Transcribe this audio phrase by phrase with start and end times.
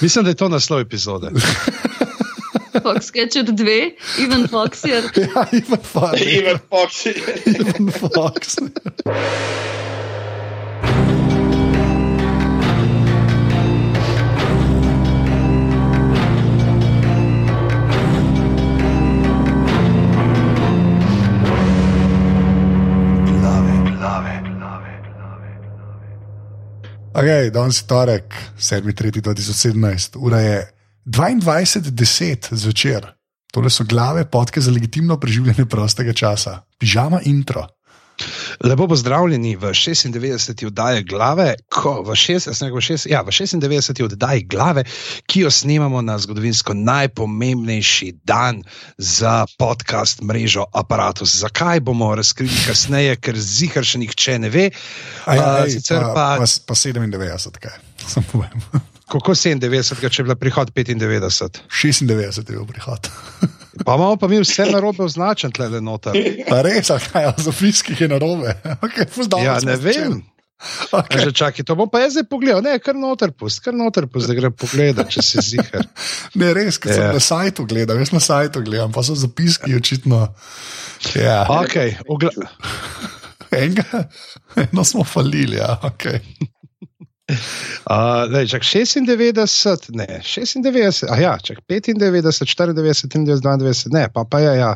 [0.00, 1.30] Mislim, da je to naslov epizode.
[2.82, 5.02] Fox Catcher 2, Ivan Fox je.
[5.16, 6.20] Ja, Ivan Fox.
[6.20, 7.06] Ivan Fox.
[7.46, 8.56] Ivan Fox.
[27.16, 30.56] Okay, danes je torek, 7.3.2017, ura je
[31.06, 33.06] 22.10 zvečer.
[33.52, 37.64] Tole so glave podke za legitimno preživljanje prostega časa, pižama intro.
[38.64, 40.66] Lepo pozdravljeni v 96.
[40.66, 44.02] oddaji glave, ko v, 6, v, 6, ja, v 96.
[44.04, 44.84] oddaji glave,
[45.26, 48.62] ki jo snemamo na zgodovinsko najpomembnejši dan
[48.98, 51.36] za podcast mrežo Apparatus.
[51.36, 54.70] Zakaj bomo razkrili kasneje, ker zihar še nihče ne ve.
[55.26, 55.64] Ja, pa,
[56.14, 58.95] pa, pa, pa 97, kaj sem povedal.
[59.06, 61.60] Kako 97, če je bila prihod 95?
[61.70, 63.10] 96 je bil prihod.
[63.84, 66.16] Pa imamo pa mi vse na robe označen, tle le noter.
[66.48, 68.54] Pa res, kaj za fiskih je na robe.
[68.86, 69.04] Okay,
[69.44, 70.22] ja, ne vem.
[70.88, 71.20] Okay.
[71.20, 74.30] Že čakaj, to bom pa jaz zdaj pogledal, ne, kar noter pust, kar noter pust,
[74.30, 75.84] da gre pogledat, če si zihar.
[76.40, 76.96] Ne, res, ker yeah.
[76.96, 77.12] sem ja.
[77.12, 80.24] na sajtu gledal, jaz na sajtu gledam, pa so zapiski očitno.
[81.12, 81.44] Ja.
[81.52, 81.76] Ok,
[82.08, 82.32] ogla...
[83.52, 84.06] Enega,
[84.58, 86.08] eno smo falili, ja, ok.
[87.26, 94.22] Uh, lej, čak 96, ne, 96, a ja, čak 95, 94, 93, 92, ne, pa
[94.24, 94.72] pa ja, ja.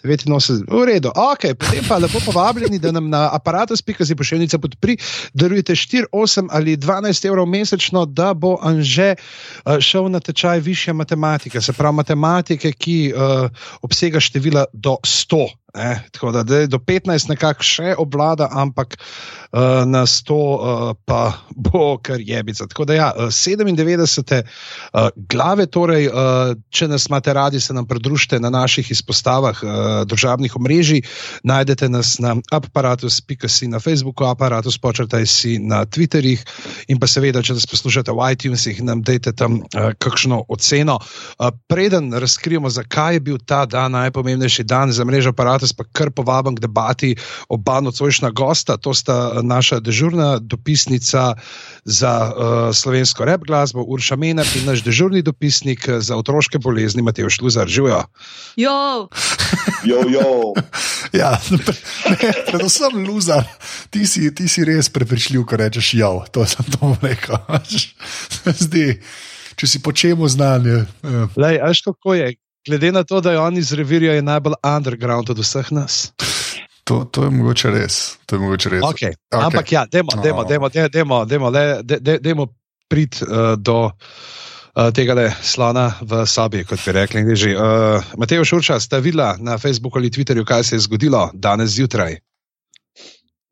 [0.00, 4.96] 89, v redu, ok, potem pa lepo povabljeni, da nam na aparatu spikazi pošiljnica podpri,
[5.34, 10.92] darujete 4, 8 ali 12 evrov mesečno, da bo Anže uh, šel na tečaj više
[10.92, 13.50] matematike, se pravi matematike, ki uh,
[13.82, 15.48] obsega števila do 100.
[15.74, 21.32] Ne, tako da, da do 15 nekako še obvlada, ampak uh, na 100 uh, pa
[21.70, 22.66] bo kar jebica.
[22.66, 24.42] Tako da, ja, 97.
[24.42, 29.70] Uh, glave, torej, uh, če nas imate radi, se nam pridružite na naših izpostavah uh,
[30.10, 31.04] državnih omrežij.
[31.46, 36.42] Najdete nas na aparatus.si na Facebooku, aparatus počrtaj si na Twitterjih
[36.88, 40.98] in pa seveda, če nas poslušate v iTunesih, nam dajte tam uh, kakšno oceno.
[41.38, 45.84] Uh, preden razkrijemo, zakaj je bil ta dan najpomembnejši dan za mrežo aparata danes pa
[45.84, 47.16] kar povabim k debati
[47.48, 48.76] oba nocojšnja gosta.
[48.76, 51.34] To sta naša dežurna dopisnica
[51.84, 57.28] za uh, slovensko rep glasbo, Urša Menar, in naš dežurni dopisnik za otroške bolezni, Matej
[57.30, 57.68] Šluzar.
[57.68, 58.04] Živijo.
[58.56, 59.08] Jo,
[59.84, 60.00] jo.
[60.08, 60.54] jo.
[61.20, 61.58] ja, ne,
[62.50, 63.44] predvsem Luzar,
[63.90, 66.24] ti si, ti si res prepričljiv, ko rečeš jo.
[66.32, 67.36] To sem to rekel.
[68.64, 69.00] Zdi.
[69.60, 70.86] Če si po čemu znanje.
[71.36, 72.32] Lej, až kako je,
[72.68, 76.12] glede na to, da je on iz revirja, je najbolj underground od vseh nas.
[76.84, 78.18] To, to je mogoče res.
[78.32, 78.82] Je mogoče res.
[78.82, 79.14] Okay.
[79.30, 79.46] Okay.
[79.46, 81.50] Ampak ja, demo, demo, demo, demo, demo, demo,
[82.20, 82.46] demo
[82.88, 87.22] prid uh, do uh, tega le slona v sobi, kot bi rekli.
[87.22, 92.18] Uh, Matej Šurča, ste videla na Facebooku ali Twitterju, kaj se je zgodilo danes zjutraj?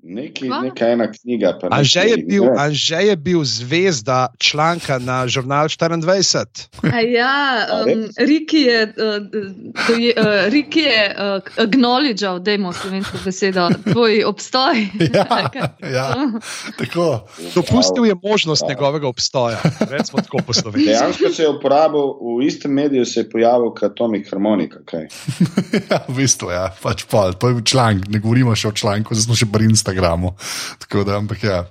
[0.09, 1.59] Neki, neka ena knjiga.
[1.71, 6.47] Anže je, bil, Anže je bil zvezda članka na žurnal 24.
[7.13, 14.25] Ja, um, Riki je, uh, uh, Riki je uh, acknowledgeal, da imamo slovensko besedo, tvoj
[14.25, 14.89] obstoj.
[15.15, 15.51] ja,
[15.97, 16.15] ja,
[16.79, 17.29] tako.
[17.55, 18.69] Dopustil je možnost wow.
[18.69, 19.61] njegovega obstoja.
[20.75, 24.79] Dejansko se je uporabil v istem mediju, se je pojavil kot Tomik Harmonika.
[25.91, 27.37] ja, v bistvu, ja, pač pol.
[27.37, 29.98] To je članek, ne govorimo še o članku, zdaj smo še pri Instagramu.
[29.99, 30.35] Instagramu.
[31.05, 31.65] Da, ampak ja.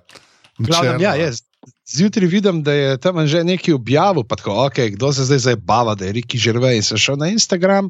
[0.59, 1.41] Glavnem, ja, jaz.
[1.87, 5.95] Zjutraj vidim, da je tam že nekaj objavil, pa tako, okay, kdo se zdaj zabava,
[5.95, 7.89] da je Riki Žrvej in se šel na Instagram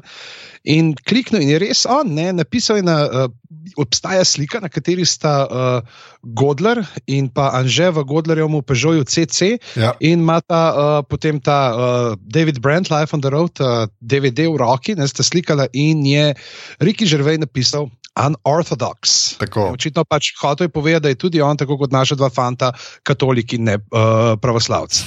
[0.64, 3.26] in kliknil in je res on, ne, napisal je, da uh,
[3.76, 9.92] obstaja slika, na kateri sta uh, Godler in pa Anže v Godlerjevem Peugeotu CC ja.
[9.98, 14.46] in ima ta uh, potem ta uh, David Brandt, Life on the Road, uh, DVD
[14.46, 16.34] v roki, ne sta slikala in je
[16.78, 19.38] Riki Žrvej napisal, unorthodox.
[19.72, 23.56] Očitno pač hotel je povedati, da je tudi on, tako kot naša dva fanta, katoliki
[23.56, 25.04] in ne uh, pravoslavci.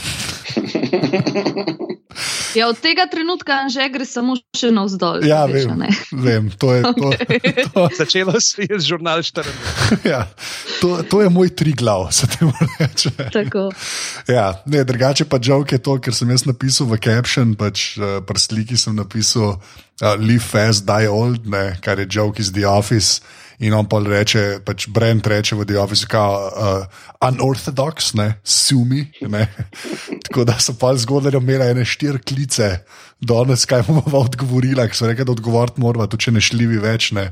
[2.58, 5.24] Ja, od tega trenutka že gre samo še navzdol.
[5.24, 5.72] Ja, vem,
[6.12, 7.10] vem, to je to.
[7.74, 7.84] to.
[7.96, 9.48] Začelo se je z žurnal 4.
[10.12, 10.28] ja,
[10.82, 13.12] to, to je moj tri glav, se te mora reči.
[14.28, 18.20] Ja, ne, drugače pa žal je to, ker sem jaz napisal v caption, pač uh,
[18.26, 22.68] pri sliki sem napisal uh, Live fast, die old, ne, kar je joke iz The
[22.68, 23.24] Office.
[23.62, 29.06] In on pa reče, pač Brent reče v The Office, kao uh, unorthodox, ne, sumi.
[29.30, 29.46] Ne.
[30.26, 32.72] Tako da so pa zgodaj imeli ene štiri klice,
[33.22, 36.82] danes kaj bomo pa odgovorili, ker so rekli, da odgovoriti moramo, tudi če ne šljivi
[36.82, 37.12] več.
[37.18, 37.30] Ne.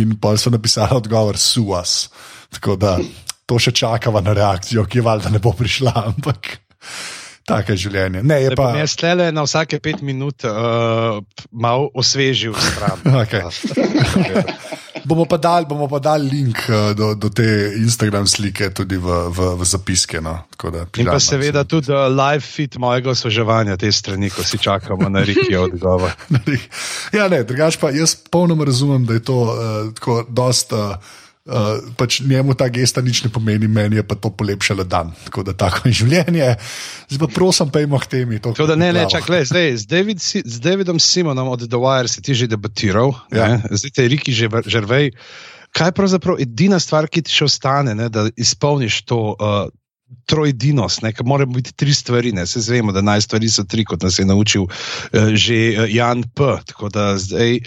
[0.00, 2.08] In pa so napisali odgovor, suas.
[2.56, 2.96] Tako da
[3.44, 5.92] to še čakava na reakcijo, ki je valjda ne bo prišla.
[6.14, 6.56] Ampak
[7.50, 8.22] Tako je življenje.
[8.26, 8.70] Ne, je pa...
[8.78, 11.18] Jaz tle na vsake pet minut uh,
[11.50, 13.02] malo osvežil stran.
[13.22, 13.42] okay.
[15.10, 17.46] Bomo, pa dal, bomo pa dal link uh, do, do te
[17.80, 20.22] Instagram slike tudi v, v, v zapiske.
[20.24, 20.36] No.
[20.60, 25.10] Da, In pa seveda tudi uh, live fit mojega osveževanja te strani, ko si čakamo
[25.12, 26.14] na reki odgovor.
[27.16, 30.86] ja, ne, drugač pa jaz polno razumem, da je to uh, tako dosta.
[31.00, 35.14] Uh, Uh, pač njemu ta gesta nič ne pomeni, meni je pa to polepšalo dan.
[35.24, 36.50] Tako da tako je življenje.
[37.08, 38.40] Zdaj pa prosim, pejmo k temi.
[38.44, 42.36] Da, ne, ne, čakaj, zdaj z, David, z Davidom Simonom od The Wire si ti
[42.36, 43.56] že debatiral, ja.
[43.72, 45.16] zdaj te Riki že žrvej.
[45.72, 49.72] Kaj je pravzaprav edina stvar, ki ti še ostane, ne, da izpolniš to, uh,
[50.26, 52.32] trojdinost, ne, mora biti tri stvari.
[52.32, 55.90] Ne, se zvemo, da naj stvari so tri, kot nas je naučil uh, že uh,
[55.90, 56.50] Jan P.
[57.16, 57.58] Zdaj,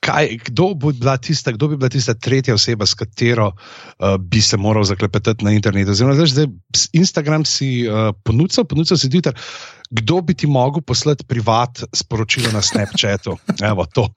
[0.00, 4.56] kaj, kdo, bi tista, kdo bi bila tista tretja oseba, s katero uh, bi se
[4.56, 5.94] moral zaklepetati na internetu?
[5.94, 6.46] Zdaj, zdaj,
[6.92, 9.34] Instagram si uh, ponudil, ponudil si Twitter.
[9.90, 13.36] Kdo bi ti mogel poslati privat sporočilo na Snapchatu?
[13.70, 14.08] Evo, to.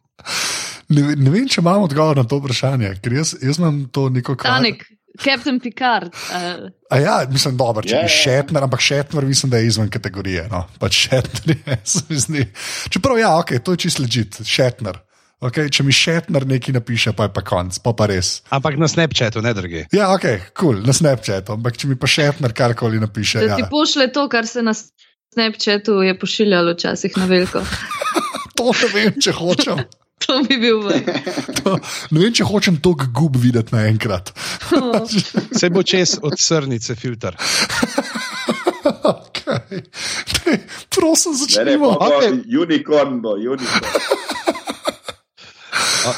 [0.89, 4.35] Ne, ne vem, če imamo odgovor na to vprašanje, ker jaz, jaz imam to neko
[4.37, 4.85] kratko.
[5.23, 6.13] Captain Picard.
[6.13, 6.69] Uh.
[6.89, 10.47] A ja, mislim, dobro, če bi šetner, ampak šetner, mislim, da je izven kategorije.
[10.51, 10.65] No.
[10.79, 12.45] Pač šetner je, se mi zdi.
[12.89, 15.01] Čeprav, ja, ok, to je čist ležit, šetner.
[15.43, 18.39] Okay, če mi šetner nekaj napiše, pa je pa konc, pa pa res.
[18.55, 19.83] Ampak na Snapchatu, ne drugi.
[19.93, 21.57] Ja, ok, kul, cool, na Snapchatu.
[21.59, 23.43] Ampak če mi pa šetner karkoli napiše.
[23.43, 23.59] Da ja.
[23.59, 27.61] ti pošle to, kar se na Snapchatu je pošiljalo včasih na veliko.
[28.57, 29.83] to ne vem, če hočem.
[30.25, 31.03] To bi bil vrh.
[32.13, 34.33] Ne vem, če hočem to gub videti naenkrat.
[34.75, 35.05] Oh.
[35.53, 37.35] Se bo čez od srnice filter.
[39.05, 39.83] okay.
[40.47, 40.55] ne,
[40.89, 41.91] prosim, začnimo.
[42.01, 42.41] Okay.
[42.49, 43.85] Unicorn bo, unicorn.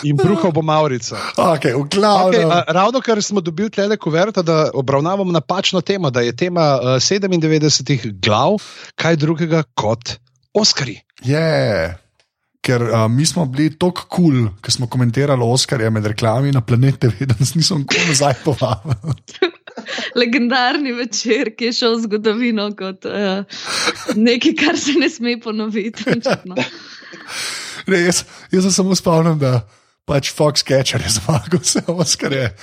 [0.07, 1.19] In bruhal bo Maurica.
[1.35, 6.79] Okay, okay, ravno kar smo dobili tle kuverta, da obravnavamo napačno temo, da je tema
[6.81, 8.57] uh, 97 glav,
[8.95, 10.17] kaj drugega kot
[10.55, 11.01] Oskari.
[11.23, 12.06] Yeah
[12.67, 16.61] ker uh, mi smo bili tako kul, cool, ker smo komentirali Oskarje med reklamami na
[16.61, 19.15] planete, da nas nismo nikoli nazaj povabili.
[20.19, 23.61] Legendarni večer, ki je šel v zgodovino kot uh,
[24.15, 26.03] nekaj, kar se ne sme ponoviti.
[27.87, 29.61] ne, jaz, jaz se samo spomnim, da
[30.07, 32.55] pač Fox Catcher je zmagal, vse Oskarje.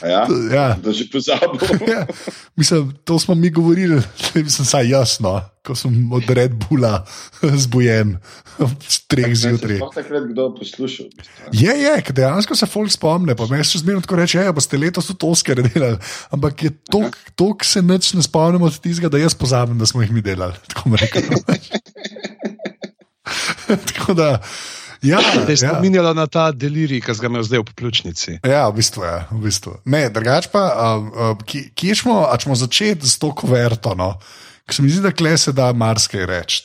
[0.00, 0.24] Ja,
[0.56, 0.68] ja.
[0.80, 1.60] Da že pozabil.
[1.92, 2.08] ja.
[2.56, 4.00] Mislim, to smo mi govorili,
[4.34, 7.04] je vsaj jasno, ko sem od Red Bulla
[7.44, 8.16] zbojen
[8.56, 8.70] v
[9.04, 9.76] treh zjutraj.
[9.82, 11.12] Sploh takrat kdo poslušal.
[11.52, 15.12] Je, je, dejansko se folk spomne, pa me še zmerno tako reče, ja, boste letos
[15.12, 16.00] tudi Oskarje delali.
[16.32, 20.00] Ampak je to, ki se neč ne spomnimo od tistega, da jaz pozabim, da smo
[20.00, 20.56] jih mi delali.
[20.72, 20.96] Tako,
[23.92, 24.40] tako da.
[25.02, 26.14] Ja, da je spominjalo ja.
[26.14, 28.38] na ta delirij, ki ga ima zdaj v pljučnici.
[28.46, 29.18] Ja, v bistvu je.
[29.30, 29.76] V bistvu.
[29.84, 34.14] Ne, drugač pa, uh, uh, kje smo, če smo začeti s to kuverto, no?
[34.66, 36.64] ki se mi zdi, da kle se da marsikaj reči.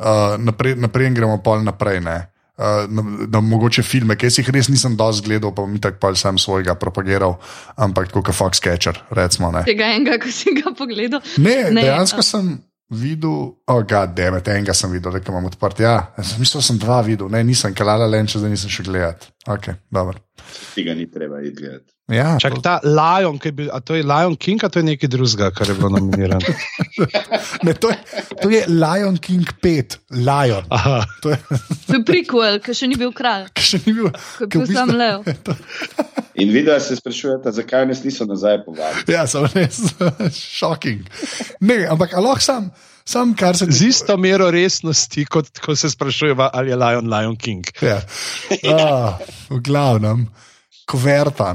[0.00, 2.00] Uh, naprej, naprej gremo pol naprej.
[2.04, 2.18] Ne?
[2.60, 6.36] Uh, na, na mogoče filme, ki jih res nisem dosti gledal, pa mi tako sem
[6.40, 7.38] svojega propagiral,
[7.80, 9.00] ampak kot Fox Catcher.
[9.16, 11.24] Recimo, Tega enega, ko si ga pogledal.
[11.40, 12.26] Ne, ne dejansko uh.
[12.26, 12.58] sem
[12.90, 15.80] videl, oh, god, demet, enega sem videl, da imam odprt.
[15.80, 19.30] Ja, mislim, da sem dva videl, ne, nisem kalala len, če zdaj nisem še gledal.
[19.50, 19.78] Okay,
[20.74, 21.88] Tega ni treba gledati.
[22.10, 22.62] Ja, Čak, to...
[22.66, 25.76] ta Lion, bi, a to je Lion King, ali to je nekaj drugega, kar je
[25.78, 26.54] bilo nominirano?
[27.66, 30.66] ne, to, je, to je Lion King 5, Lion.
[31.22, 31.38] To je,
[31.86, 33.46] to je prequel, ki še ni bil kralj.
[33.54, 34.10] Ki še ni bil,
[34.42, 35.22] ki je bil sam Leo.
[36.40, 39.12] In vidno se sprašujete, zakaj nas niso nazaj povabili.
[39.12, 39.78] Ja, samo res,
[40.58, 41.06] šoking.
[41.60, 42.70] Ne, ampak lahko sam.
[43.04, 47.64] Sam, se Z isto mero resnosti, kot ko se sprašuje, ali je Lion Lion King.
[47.82, 48.00] Ja.
[48.80, 49.18] Ah,
[49.50, 50.28] v glavnem,
[50.86, 51.54] koverta.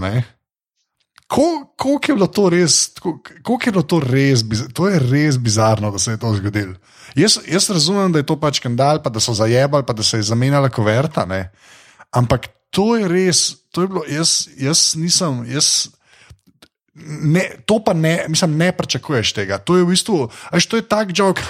[1.28, 6.00] Kako je bilo to res, kako je bilo to res, to je res bizarno, da
[6.00, 6.76] se je to zgodilo.
[7.16, 10.20] Jaz, jaz razumem, da je to pač skandal, pa da so zajebali, pa da se
[10.20, 11.26] je zamenjala koverta.
[11.26, 11.50] Ne?
[12.12, 15.90] Ampak to je res, to je bilo, jaz, jaz nisem, jaz.
[16.96, 19.58] Ne, to pa ne, mislim, ne pričakuješ tega.
[19.58, 21.42] To je v bistvu, až to je tak jok,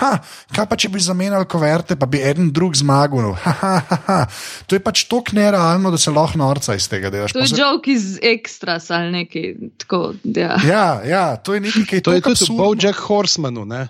[0.55, 3.35] kaj pa če bi zamenjali koverte, pa bi en drug zmagal.
[3.43, 4.17] Ha, ha, ha, ha.
[4.65, 7.35] To je pač tako nerealno, da se lahko norca iz tega delaš.
[7.37, 9.53] To je jok iz ekstras ali nekaj.
[9.85, 10.57] Tako, ja.
[10.65, 13.69] ja, ja, to je nekaj, kaj to je tudi v Jack Horsemanu.
[13.69, 13.85] Ja,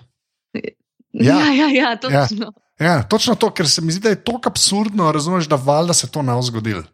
[1.40, 2.52] ja, ja, ja, točno.
[2.76, 5.96] Ja, ja, točno to, ker se mi zdi, da je to absurdno, razumeš, da valjda
[5.96, 6.84] se to ne bo zgodilo.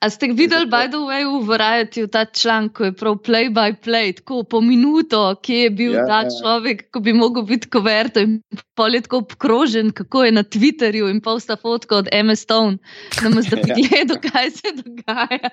[0.00, 3.76] A ste videli, by the way, v Variety ta članek, ko je prav play by
[3.76, 6.32] play, tako po minuto, kje je bil ja, ta ja.
[6.32, 8.40] človek, ko bi mogel biti koverto in
[8.74, 12.36] pol je tako obkrožen, kako je na Twitterju in pol sta fotka od M.
[12.36, 12.78] Stone,
[13.22, 13.74] da mu zdaj ja.
[13.74, 15.50] gledo, kaj se dogaja.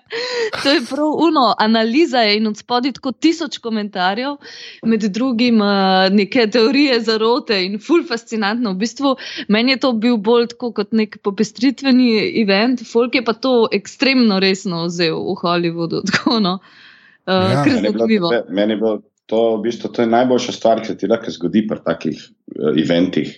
[0.63, 4.38] To je prav uno, analiza je in od spodaj tako tisoč komentarjev,
[4.86, 5.68] med drugim uh,
[6.12, 8.74] neke teorije zarote in full fascinantno.
[8.74, 9.16] V bistvu
[9.48, 14.86] meni je to bil bolj kot nek popestritveni event, folk je pa to ekstremno resno
[14.86, 16.01] vzel v Hollywoodu.
[16.12, 16.60] Tako, no.
[17.25, 17.66] uh, ja,
[18.50, 21.79] meni je bilo to, v bistvu, to najboljša stvar, ki se ti lahko zgodi pri
[21.85, 23.31] takih uh, eventih,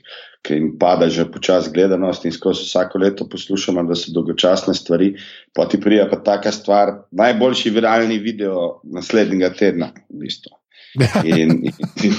[0.44, 5.14] ki jim pada že počasi gledanost in skozi vsako leto poslušamo, da so dolgočasne stvari.
[5.54, 9.94] Pa ti prija pa taka stvar, najboljši viralni video naslednjega tedna.
[10.10, 10.58] V bistvu.
[11.26, 11.64] in,
[12.06, 12.18] in,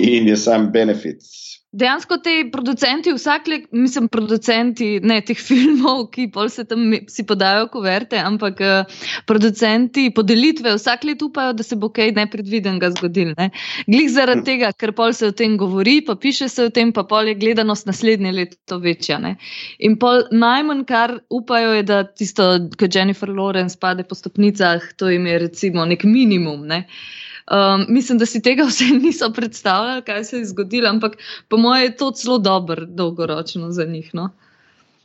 [0.00, 1.20] in je sam benefit
[1.74, 7.66] dejansko ti producenti, vsak le, mislim, producenti ne teh filmov, ki se tam si podajo
[7.72, 13.34] kuverte, ampak uh, producenti podelitve vsak let upajo, da se bo kaj nepredvidenega zgodil.
[13.38, 13.50] Ne?
[13.86, 14.46] Glih zaradi hm.
[14.46, 17.36] tega, ker pol se o tem govori, pa piše se o tem, pa pol je
[17.40, 19.18] gledanost naslednje leto večja.
[19.18, 19.36] Ne?
[19.78, 25.10] In pol najmanj, kar upajo, je, da tisto, kar Jennifer Lawrence pade po stopnicah, to
[25.10, 26.66] jim je recimo nek minimum.
[26.70, 26.84] Ne?
[26.84, 31.16] Uh, Um, mislim, da si tega vse niso predstavljali, kaj se je zgodilo, ampak
[31.48, 34.10] po mojem je to celo dobro, dolgoročno za njih.
[34.12, 34.30] No?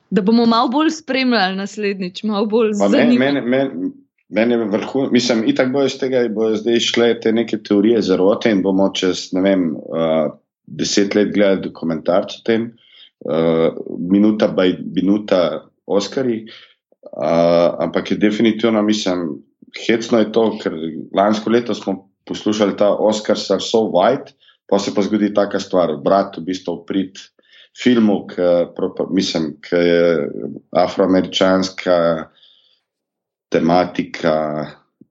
[0.10, 3.20] Da bomo malo bolj spremljali naslednjič, malo bolj zanimivo.
[3.20, 3.92] Meni men,
[4.30, 8.02] men je vrhunsko, mislim, in tako bojo iz tega, bojo zdaj šle te neke teorije
[8.02, 10.32] zarote in bomo čez, ne vem, uh,
[10.66, 12.72] deset let gledali dokumentarce o tem,
[13.26, 16.46] uh, minuta by minuta, Oskari.
[17.02, 19.44] Uh, ampak je definitivno, mislim,
[19.88, 20.74] hecno je to, ker
[21.16, 24.38] lansko leto smo poslušali ta Oscar, so white,
[24.70, 27.18] pa se pa zgodi taka stvar, brat v bistvu prid
[27.78, 30.04] filmu, ki je
[30.78, 31.98] afroameričanska
[33.50, 34.36] tematika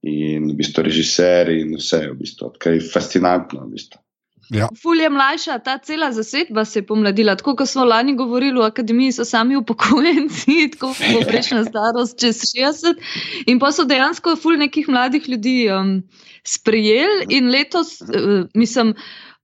[0.06, 3.66] in v bistvu režiser in vse, v bistvu, kaj je fascinantno.
[3.66, 4.02] V bistvu.
[4.50, 4.68] Ja.
[4.82, 7.36] Ful je mlajša, ta cela zasedba se je pomladila.
[7.36, 13.02] Tako kot smo lani govorili, v akademiji so sami upokojenci, tako poprečna starost čez 60.
[13.46, 15.98] In pa so dejansko ful nekih mladih ljudi um,
[16.44, 18.94] sprejeli in letos, uh, mislim,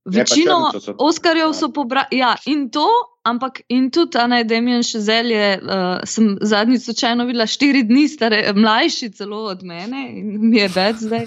[0.04, 2.18] večino Oskarjev so pobrali.
[2.18, 2.88] Ja, in to
[3.24, 8.42] Ampak in tudi ta najdemljen še zelje, uh, sem zadnjič slučajno videla štiri dni stare,
[8.52, 11.24] mlajši celo od mene in mi je več zdaj.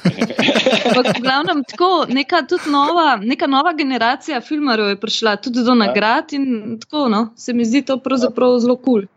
[0.91, 6.37] Ampak v glavnem tako, neka, nova, neka nova generacija filmarjev je prišla tudi do nagrad
[6.37, 9.07] in tako, no, se mi zdi to pravzaprav zelo kul.
[9.07, 9.13] Cool.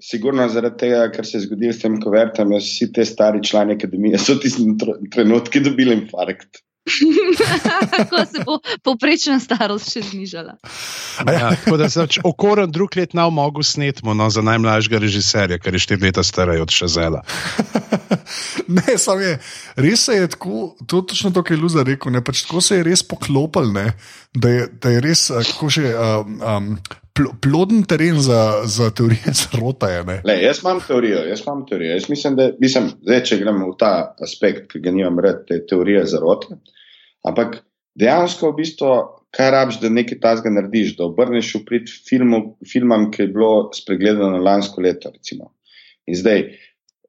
[0.00, 4.24] Sigurno zaradi tega, kar se je zgodilo s tem kovertom, vsi te stari člani akademije
[4.24, 4.64] so tisti
[5.12, 6.64] trenutki dobili infarkt.
[7.96, 10.54] Tako se bo povprečna starost še znižala.
[11.26, 15.74] Ja, tako da se okoren drug let nav mogo snetmo no, za najmlajšega režiserja, ker
[15.74, 17.22] je štiri leta starejši od Šezela.
[18.78, 19.38] ne, samo je,
[19.82, 22.78] res je tako, to je točno to, kar je Luza rekel, ne, pač tako se
[22.78, 23.88] je res poklopil, ne,
[24.34, 25.90] da, je, da je res, kako že.
[25.96, 26.70] Um, um,
[27.16, 30.02] Ploden teren za, za teorije zarota je.
[30.04, 31.22] Le, jaz imam teorijo.
[31.24, 31.94] Jaz imam teorijo.
[31.94, 35.62] Jaz mislim, da mislim, zdaj, če gremo v ta aspekt, ki ga nimam rad, te
[35.64, 36.58] teorije zarote.
[37.26, 37.60] Ampak
[37.98, 38.92] dejansko, v bistvu,
[39.36, 43.52] kaj rabiš, da nekaj tasga narediš, da obrneš v prid filmu, filmam, ki je bilo
[43.74, 45.10] spregledano lansko leto.
[45.12, 45.52] Recimo.
[46.06, 46.44] In zdaj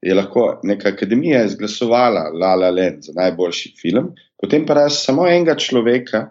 [0.02, 5.28] je lahko neka akademija izglasovala La La Land za najboljši film, potem pa raz samo
[5.28, 6.28] enega človeka,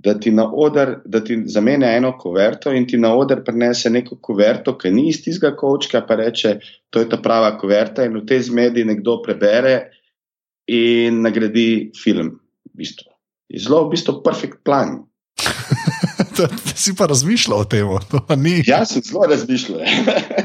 [0.00, 4.16] da ti na oder, da ti zamene eno kuverto in ti na oder prenese neko
[4.22, 6.54] kuverto, ki ni iz tistega kočka, pa reče,
[6.90, 9.74] to je ta prava kuverta in v tej zmedi nekdo prebere
[10.70, 12.38] in nagradi film
[12.80, 13.12] bistvu.
[13.50, 15.00] Je zelo, v bistvu, perfekt plan.
[16.82, 17.86] si pa razmišljal o tem?
[18.66, 19.84] Jaz sem zelo razmišljal.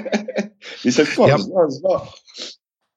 [0.86, 1.38] Mislim, tako, ja.
[1.42, 1.98] zelo, zelo.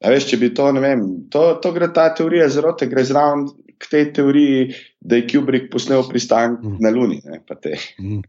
[0.04, 3.48] A veš, če bi to, ne vem, to, to gre ta teorija zarote, gre zraven
[3.78, 4.68] k tej teoriji,
[5.00, 6.76] da je Kubrick posnel pristanek mm.
[6.80, 7.20] na Luni.
[7.24, 8.22] Ne, pa mm.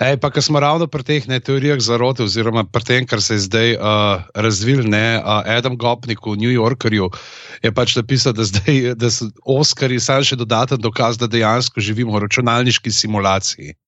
[0.00, 3.44] Ej, pa, smo ravno pri teh ne, teorijah zarote, oziroma pri tem, kar se je
[3.46, 7.08] zdaj uh, razvil, ne, uh, Adam Gopnik v New Yorkerju
[7.64, 12.12] je pač napisal, da, zdaj, da so Oscari samo še dodaten dokaz, da dejansko živimo
[12.18, 13.78] v računalniški simulaciji.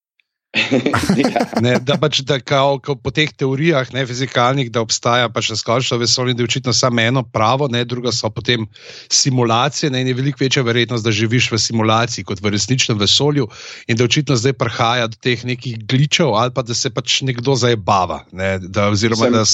[1.64, 5.98] ne, da pač da kao, kao po teh teorijah, ne fizikalnih, da obstaja pač razkošno
[6.00, 8.66] vesolje, da je očitno samo eno pravo, ne druga so potem
[9.12, 9.90] simulacije.
[9.90, 13.48] Ne, in je veliko večja verjetnost, da živiš v simulaciji kot v resničnem vesolju,
[13.86, 17.56] in da očitno zdaj prihaja do teh nekih gličev, ali pa da se pač nekdo
[17.58, 18.22] zabava.
[18.32, 19.44] Ne, da, oziroma, da,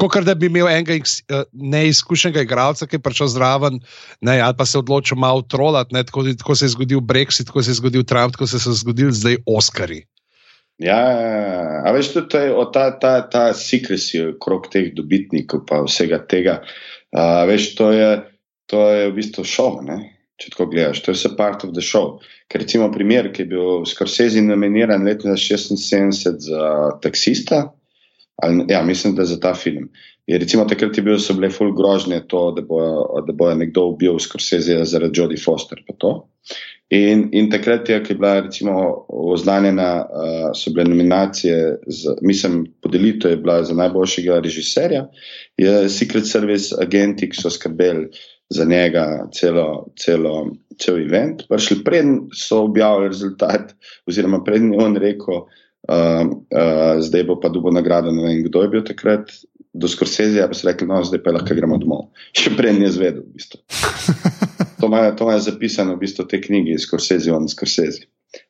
[0.00, 3.80] kot da bi imel enega eh, neizkušenega igralca, ki je prišel zraven,
[4.20, 5.94] ne, ali pa se odločil malo trolati.
[5.94, 9.12] Tako, tako se je zgodil Brexit, tako se je zgodil Trump, tako se je zgodil
[9.12, 10.04] zdaj Oscari.
[10.82, 10.98] Ja,
[11.86, 16.58] a veš, tudi je, ta, ta, ta secrecy okrog teh dobitnikov, pa vsega tega.
[17.14, 18.08] A, veš, to je,
[18.66, 19.78] to je v bistvu šov,
[20.40, 22.18] če tako gledaš, to je vse part of the show.
[22.50, 26.72] Ker recimo primer, ki je bil Scorsese nominiran leta 1976 za
[27.04, 27.68] taksista,
[28.42, 29.86] ali, ja, mislim, da za ta film.
[30.26, 32.80] Je recimo takrat je bil, so bile full grožnje to, da bo,
[33.22, 35.78] da bo nekdo ubil Scorsese zaradi Jodie Foster.
[36.94, 43.30] In, in takrat je, je bila recimo oznanjena, uh, so bile nominacije, za, mislim, podelitev
[43.30, 45.08] je bila za najboljšega režiserja,
[45.56, 48.08] je Secret Service agenti, ki so skrbeli
[48.50, 51.42] za njega celo, celo, cel event.
[51.48, 53.74] Prišli predn so objavili rezultat,
[54.06, 58.62] oziroma predn je on rekel, uh, uh, zdaj bo pa dubo nagrado, ne vem, kdo
[58.62, 59.34] je bil takrat.
[59.74, 62.06] Do Skorsezija pa so rekli, no, zdaj pa lahko gremo domov.
[62.38, 63.64] Še prej ni zvedel, v bistvu.
[64.90, 68.04] To je zapisano v bistvu v tej knjigi, Skorsezi on Skorsezi.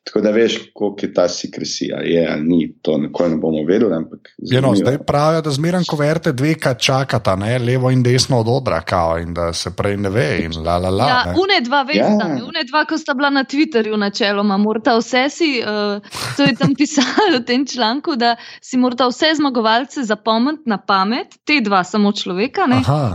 [0.05, 3.95] Tako da veš, koliko je ta sekresija, je ali ni, to nikoli ne bomo vedeli.
[4.37, 7.59] Ja, no, zdaj pravijo, da zmeraj koverte dve, kaj čakata, ne?
[7.59, 10.49] levo in desno od odra, kao, in da se prej ne ve.
[10.65, 12.29] La, la, la, ja, une dva, veš, ja.
[12.47, 16.75] une dva, ko sta bila na Twitterju, načeloma, morda vse si, uh, to je tam
[16.79, 22.11] pisalo v tem članku, da si morda vse zmagovalce zapomniti na pamet, te dva samo
[22.11, 22.69] človeka,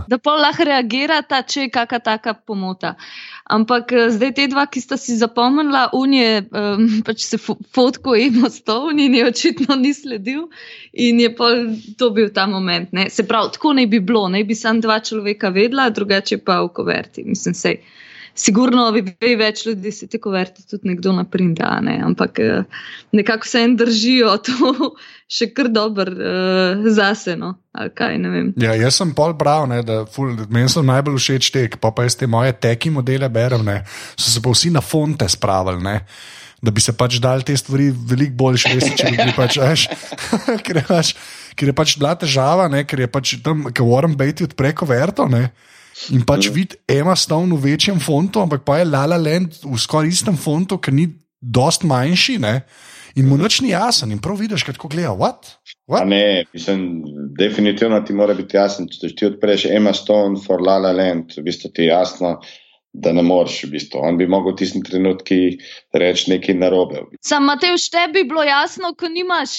[0.07, 2.95] da pa lahko reagirata, če je kakšna taka pomota.
[3.51, 8.49] Ampak eh, zdaj te dva, ki sta si zapomnila, unije, um, pač se fotko ima
[8.49, 10.47] stol in je očitno ni sledil,
[10.93, 11.51] in je pa
[11.97, 12.91] to bil ta moment.
[12.91, 13.09] Ne?
[13.09, 16.71] Se pravi, tako ne bi bilo, ne bi sam dva človeka vedela, drugače pa v
[16.75, 17.25] koverti.
[17.27, 17.81] Mislim, sej.
[18.31, 21.97] Sigurno ve več ljudi, se te koverte tudi nekdo naprinda, ne?
[22.05, 22.63] ampak eh,
[23.11, 24.91] nekako se en držijo to
[25.35, 27.35] še kar dobro uh, zase.
[27.39, 27.53] No?
[27.71, 28.17] Kaj,
[28.59, 32.07] ja, jaz sem pol bral, ne, da ful, meni so najbolj všeč tek, pa pa
[32.07, 33.77] jaz te moje teki modele berem, ne,
[34.15, 35.83] so se pa vsi na fonte spravili.
[35.85, 35.95] Ne.
[36.61, 39.87] Da bi se pač dal te stvari veliko bolj šesti, če bi pač veš,
[40.65, 40.81] ker,
[41.57, 45.25] ker je pač bila težava, ne, ker je pač tam, ki Warren Beatty odpre koverto.
[45.31, 45.47] Ne,
[46.13, 50.13] in pač vidi Emma Stone v večjem fontu, ampak pa je Lala Land v skoraj
[50.13, 51.09] istem fontu, ker ni
[51.41, 52.37] dost manjši.
[52.45, 52.55] Ne,
[53.17, 55.17] in mu noč ni jasen, in prav vidiš, kako gleda.
[55.17, 55.55] What?
[55.89, 56.05] What?
[56.07, 57.01] Ne, mislim,
[57.37, 58.85] definitivno ti mora biti jasen.
[58.91, 62.37] Če ti odpreš Emma Stone for La La Land, v bistvu ti je jasno.
[62.93, 64.01] Da ne moreš, v bistvu.
[64.03, 65.37] On bi mogel v tistem trenutku
[65.95, 67.05] reči nekaj narobe.
[67.23, 69.55] Sam Matej, šte bi bilo jasno, ko nimaš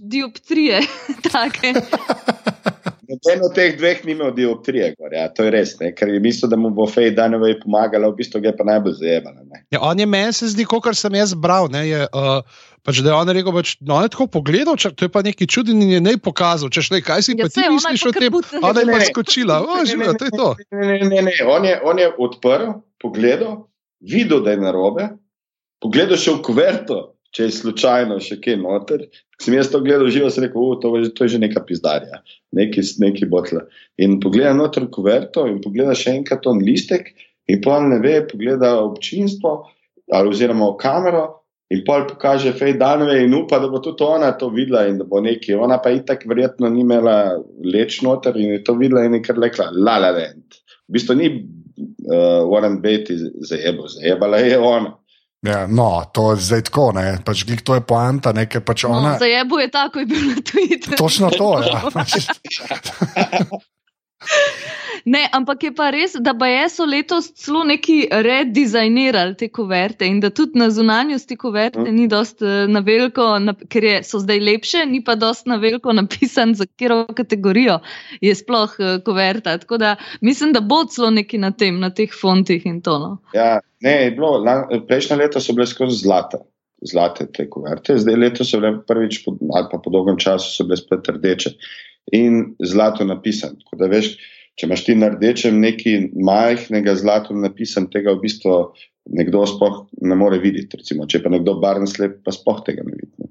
[0.00, 0.80] dioptrije.
[3.12, 5.92] Noben od teh dveh ni imel dioptrije, ja, to je res, ne?
[5.92, 9.62] ker je mislil, da mu bo Fej Danovej pomagala, v bistvu je pa najbolj zajemala.
[9.74, 11.68] Ja, on je meni se zdi, kot sem jaz bral.
[11.72, 12.40] Ne, je, uh,
[12.82, 15.46] Pač, da je on rekel, pač, no, je tako pogledal, če, to je pa neki
[15.46, 16.66] čuden in je ne pokazal.
[16.74, 18.38] Če šle, kaj si ja, pa ti misliš o tem?
[18.58, 20.48] Ona je pa skočila, živa, to je to.
[20.74, 21.34] Ne, ne, ne, ne.
[21.46, 23.68] On, je, on je odprl, pogledal,
[24.02, 25.06] videl, da je narobe,
[25.78, 26.98] pogledal še v kuverto,
[27.32, 29.06] če je slučajno še kaj noter.
[29.42, 32.22] Sem jaz to gledal živo, sem rekel, to, to je že neka pizdarja,
[32.56, 33.64] neki, neki botla.
[34.02, 37.10] In pogleda noter kuverto in pogleda še enkrat ton listek
[37.50, 39.56] in pa ne ve, pogleda občinstvo
[40.12, 41.28] ali oziroma kamero.
[41.72, 45.06] In pol pokaže Fej Danove in upa, da bo tudi ona to videla in da
[45.08, 45.56] bo nekaj.
[45.56, 49.40] Ona pa itak verjetno ni imela leč noter in je to videla in je kar
[49.40, 50.60] rekla, la la vent.
[50.84, 54.92] V bistvu ni uh, Warren Beatty zajebal, zajebala je ona.
[55.42, 58.94] Ja, no, to je zdaj tako, ne, pač to je poanta, ne, ker pač no,
[58.94, 59.14] ona.
[59.14, 60.98] No, zajebal je tako, je bil na Twitterju.
[60.98, 61.82] Točno to, ja.
[65.04, 66.34] Ne, ampak je pa res, da
[66.70, 71.94] so letos celo neki redizajnirali te kuverte in da tudi na zunanjosti kuverte mm.
[71.94, 75.56] ni dost eh, na veliko, na, ker je, so zdaj lepše, ni pa dost na
[75.56, 77.80] veliko napisan, za katero kategorijo
[78.20, 79.58] je sploh uh, kuverta.
[79.58, 82.98] Tako da mislim, da bo celo neki na tem, na teh fontih in to.
[82.98, 83.18] No.
[83.34, 86.42] Ja, ne, bilo, la, prejšnje leto so bile skozi zlata.
[86.82, 90.66] Zlate te kuverte, zdaj letos so bile prvič, po, ali pa po dolgem času, so
[90.66, 91.52] bile spet rdeče
[92.18, 93.60] in zlato napisane.
[93.62, 94.16] Tako da veš,
[94.58, 98.56] če imaš ti na rdečem nekaj majhnega zlatom napisan, tega v bistvu
[99.10, 100.78] nekdo sploh ne more videti.
[100.78, 103.30] Recimo, če pa nekdo barven slep, pa sploh tega ne vidi.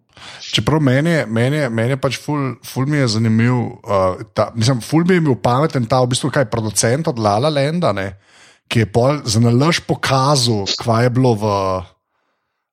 [0.51, 5.17] Čeprav meni, meni, meni pač ful, ful mi je zanimiv, uh, ta, mislim, ful mi
[5.17, 8.09] je bil pameten ta v bistvu kaj producent od Lala Lenda, ne,
[8.71, 11.55] ki je pol za nalož pokazal, kva je bilo v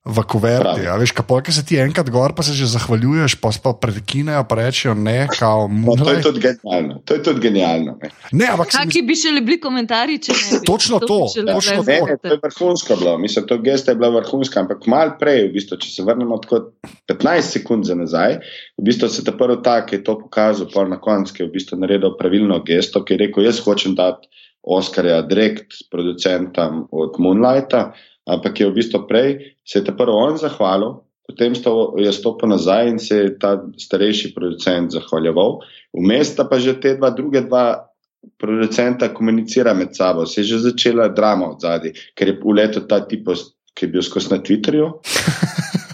[0.07, 0.87] v kuverti.
[0.87, 3.75] Ja, veš, kapol, ki se ti enkrat gor, pa se že zahvaljuješ, pa se pa
[3.75, 5.27] prekinejo, pa rečejo ne.
[5.27, 6.95] Kao, no, to je tudi genialno.
[7.05, 7.99] To je tudi genialno.
[8.73, 10.67] Kakšni bi še bili komentarji, če ne bi?
[10.71, 11.21] Točno to.
[11.29, 12.09] Točno ne, to.
[12.09, 13.19] Ne, to je vrhunsko bilo.
[13.21, 16.63] Mislim, to gesta je bila vrhunska, ampak mal prej, v bistvu, če se vrnemo tako
[17.11, 18.41] 15 sekund za nazaj,
[18.79, 21.83] v bistvu se ta prvi tak je to pokazal, pa na koncu je v bistvu
[21.83, 24.31] naredil pravilno gesto, ki je rekel, jaz hočem dati
[24.69, 27.93] Oskarja direkt producentom od Moonlighta
[28.29, 31.53] ampak je v bistvu prej se je ta prvo on zahvalil, potem
[31.97, 35.61] je stopil nazaj in se je ta starejši producent zahvaljeval.
[35.93, 37.89] Vmes sta pa že te dva, druge dva
[38.41, 42.81] producenta komunicira med sabo, se je že začela drama od zadaj, ker je v letu
[42.81, 43.29] ta tip,
[43.75, 44.89] ki je bil skozi na Twitterju.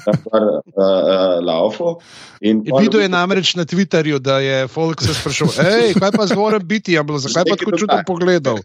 [0.04, 1.98] Uh, uh, laufo.
[2.40, 5.48] Videl je namreč na Twitterju, da je Folk se sprašal,
[5.96, 8.60] kaj pa zgoraj biti, ja, zakaj pa tako čudno pogledal.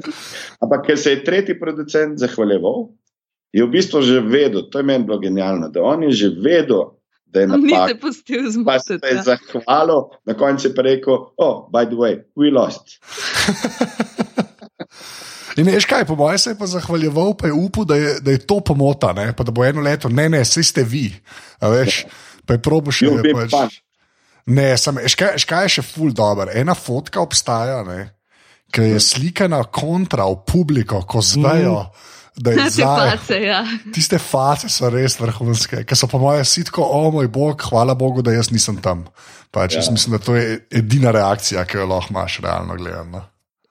[0.62, 2.92] Ampak ker se je tretji producent zahvaljeval,
[3.54, 6.98] je v bistvu že vedel, to je meni bilo genialno, da on je že vedel,
[7.30, 7.62] da je napak.
[7.62, 8.98] Ni se pustil zmotiti.
[8.98, 12.98] Se je zahvalil, na koncu je pa rekel, oh, by the way, we lost.
[15.54, 18.42] In veš kaj, po mojem se je pa zahvaljeval, pa je upal, da, da je
[18.42, 19.30] to pomota, ne?
[19.36, 21.14] pa da bo eno leto, ne, ne, vsi ste vi.
[21.62, 22.04] Veš,
[22.42, 23.22] pa je probo še ne.
[23.38, 23.78] Pač,
[24.50, 26.50] ne, sem, škaj, škaj je še ful dobro.
[26.50, 27.86] Ena fotka obstaja,
[28.74, 31.86] ki je slikana kontra v publiko, ko znajo.
[31.86, 32.13] Mm.
[32.36, 33.60] Da je face, ja.
[33.94, 38.24] Tiste face so res vrhunske, ker so po mojem sitko, o moj bog, hvala Bogu,
[38.26, 39.04] da jaz nisem tam.
[39.54, 39.84] Pač, ja.
[39.94, 43.22] Mislim, da to je edina reakcija, ki jo lahko imaš, realno gledano.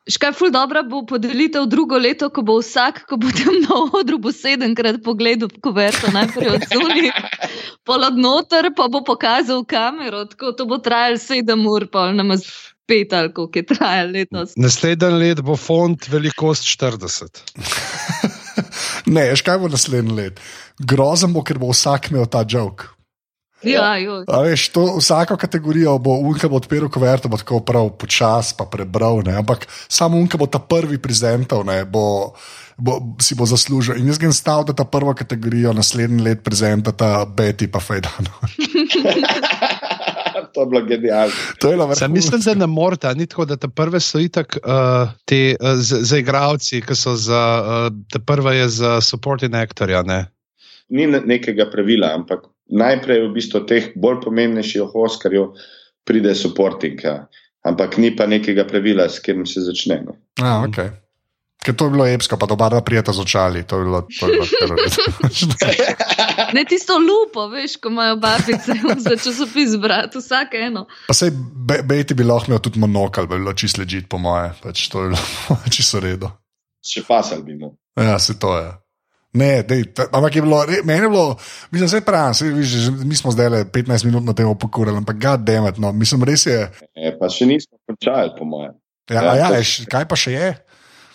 [0.03, 4.17] Škaj ful dobro bo podelitev drugo leto, ko bo vsak, ko bo tam na odru,
[4.19, 7.07] bo sedemkrat pogledal kuverto, najprej od zunaj,
[7.87, 12.41] polod noter, pa bo pokazal kamero, tako to bo trajalo sedem ur, pa nam je
[12.83, 14.53] spet ali koliko je trajalo letos.
[14.55, 17.39] Naslednji let bo font velikost 40.
[19.13, 20.41] ne, škaj bo naslednji let?
[20.79, 22.89] Grozen bo, ker bo vsak imel ta jok.
[23.63, 24.23] Ja, ja.
[24.43, 29.23] veš, to, vsako kategorijo bo unka bo odprl, kuverto bo tako prav počas, pa prebral.
[29.23, 29.37] Ne?
[29.39, 32.33] Ampak samo unka bo ta prvi prezentov, bo,
[32.77, 33.97] bo, si bo zaslužil.
[33.97, 38.35] In jaz grem stav, da ta prva kategorija naslednji let prezentata Betty pa Fejdano.
[40.53, 41.33] To je bilo genialno.
[42.09, 46.17] Mislim, da ne morete, ni tako, da te prve so itak uh, te uh, za
[46.17, 50.03] igravci, ki so za, uh, te prve je za supporting actorja.
[50.03, 50.25] Ne?
[50.89, 55.53] Ni nekega pravila, ampak najprej v bistvu teh bolj pomembnejših Oskarjev
[56.07, 56.99] pride supporting,
[57.63, 60.03] ampak ni pa nekega pravila, s katerim se začne.
[60.05, 60.17] No.
[60.41, 60.91] A, okay.
[61.63, 63.63] Ker to je bilo epsko, pa dobar, da prijete z očali.
[63.63, 64.01] To je bilo
[64.59, 65.13] terorizem.
[66.57, 68.75] ne tisto lupo, veš, ko imajo babice
[69.07, 70.85] za časopis brati, vsak eno.
[71.07, 71.31] Pa sej
[71.63, 75.13] Bejti bi lahko imel tudi monokal, bi bilo čisto ležit, po moje, pač to je
[75.13, 76.31] bilo čisto redo.
[76.83, 77.71] Še pasal bi mu.
[77.95, 78.71] Ja, se to je.
[79.33, 81.37] Ne, dej, ampak je bilo, meni je bilo,
[81.71, 82.53] mislim, vse pravi,
[83.05, 86.45] mi smo zdaj le 15 minut na tem opokurili, ampak ga demet, no, mislim, res
[86.45, 86.59] je.
[86.93, 88.75] E, pa še nismo končali, po mojem.
[89.09, 90.51] Ja, ja, ja, kaj pa še je?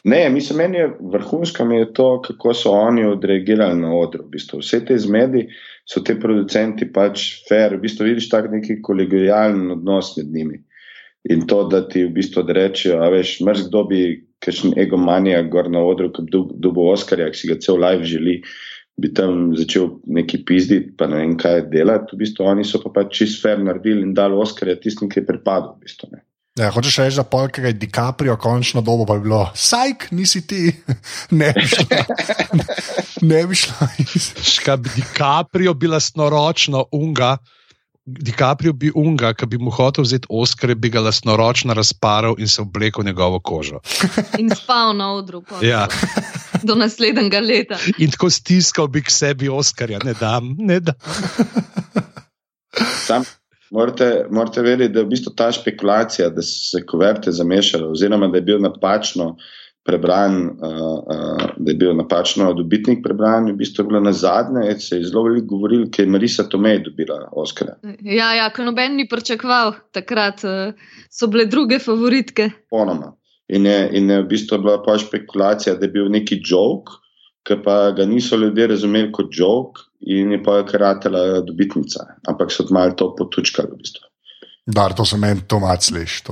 [0.04, 4.24] Ne, mislim, meni je vrhunsko je to, kako so oni odreagirali na odru.
[4.24, 4.60] V bistvu.
[4.62, 5.48] Vse te zmedi
[5.88, 10.62] so ti producenti pač fair, v bistvu vidiš tak neki kolegijalen odnos med njimi.
[11.28, 14.02] In to, da ti v bistvu rečejo, a veš, mrz kdo bi
[14.44, 18.38] kakšen egomanija gor na odru, ki dobi Oskarja, ki si ga cel life želi,
[18.98, 22.14] bi tam začel neki pizditi, pa ne vem kaj delati.
[22.14, 25.26] V bistvu oni so pa pač čist fair naredili in dali Oskarja tistim, ki je
[25.26, 25.74] pripadal.
[25.76, 26.10] V bistvu,
[26.58, 30.72] Ja, hočeš reči, da polkega je DiCaprio, končno dobo pa je bilo, sajk, nisi ti,
[31.38, 31.86] ne bi šlo.
[33.30, 33.86] ne bi šlo.
[34.42, 37.36] Škaj bi DiCaprio bila snoročno unga,
[38.08, 42.62] DiCaprio bi unga, ki bi mu hotel vzeti Oscar, bi ga lasnoročno razparal in se
[42.62, 43.80] oblekel njegovo kožo.
[44.38, 45.42] In spal na odru.
[45.62, 45.86] Ja.
[46.62, 47.78] Do naslednjega leta.
[47.98, 50.94] In tako stiskal bi k sebi Oscarja, ne dam, ne dam.
[53.06, 53.24] Sam,
[53.70, 58.28] morate, morate vedeti, da je v bistvu ta špekulacija, da so se kuverte zamešale, oziroma
[58.28, 59.36] da je bil napačno
[59.88, 64.74] prebran, uh, uh, da je bil napačno dobitnik prebran, v bistvu je bilo na zadnje,
[64.80, 67.70] se je zelo veliko govorilo, ker je Marisa Tomej dobila Oscar.
[68.04, 70.76] Ja, ja, ko noben ni pričakoval, takrat uh,
[71.10, 72.50] so bile druge favoritke.
[72.70, 73.14] Ponoma.
[73.48, 76.92] In je, in je v bistvu bila pa špekulacija, da je bil neki jok,
[77.48, 82.06] ki pa ga niso ljudje razumeli kot jok, in je pa karatela dobitnica.
[82.28, 84.08] Ampak so malo to potučkali v bistvu.
[84.68, 86.22] Dar, to se meni to malo sliši.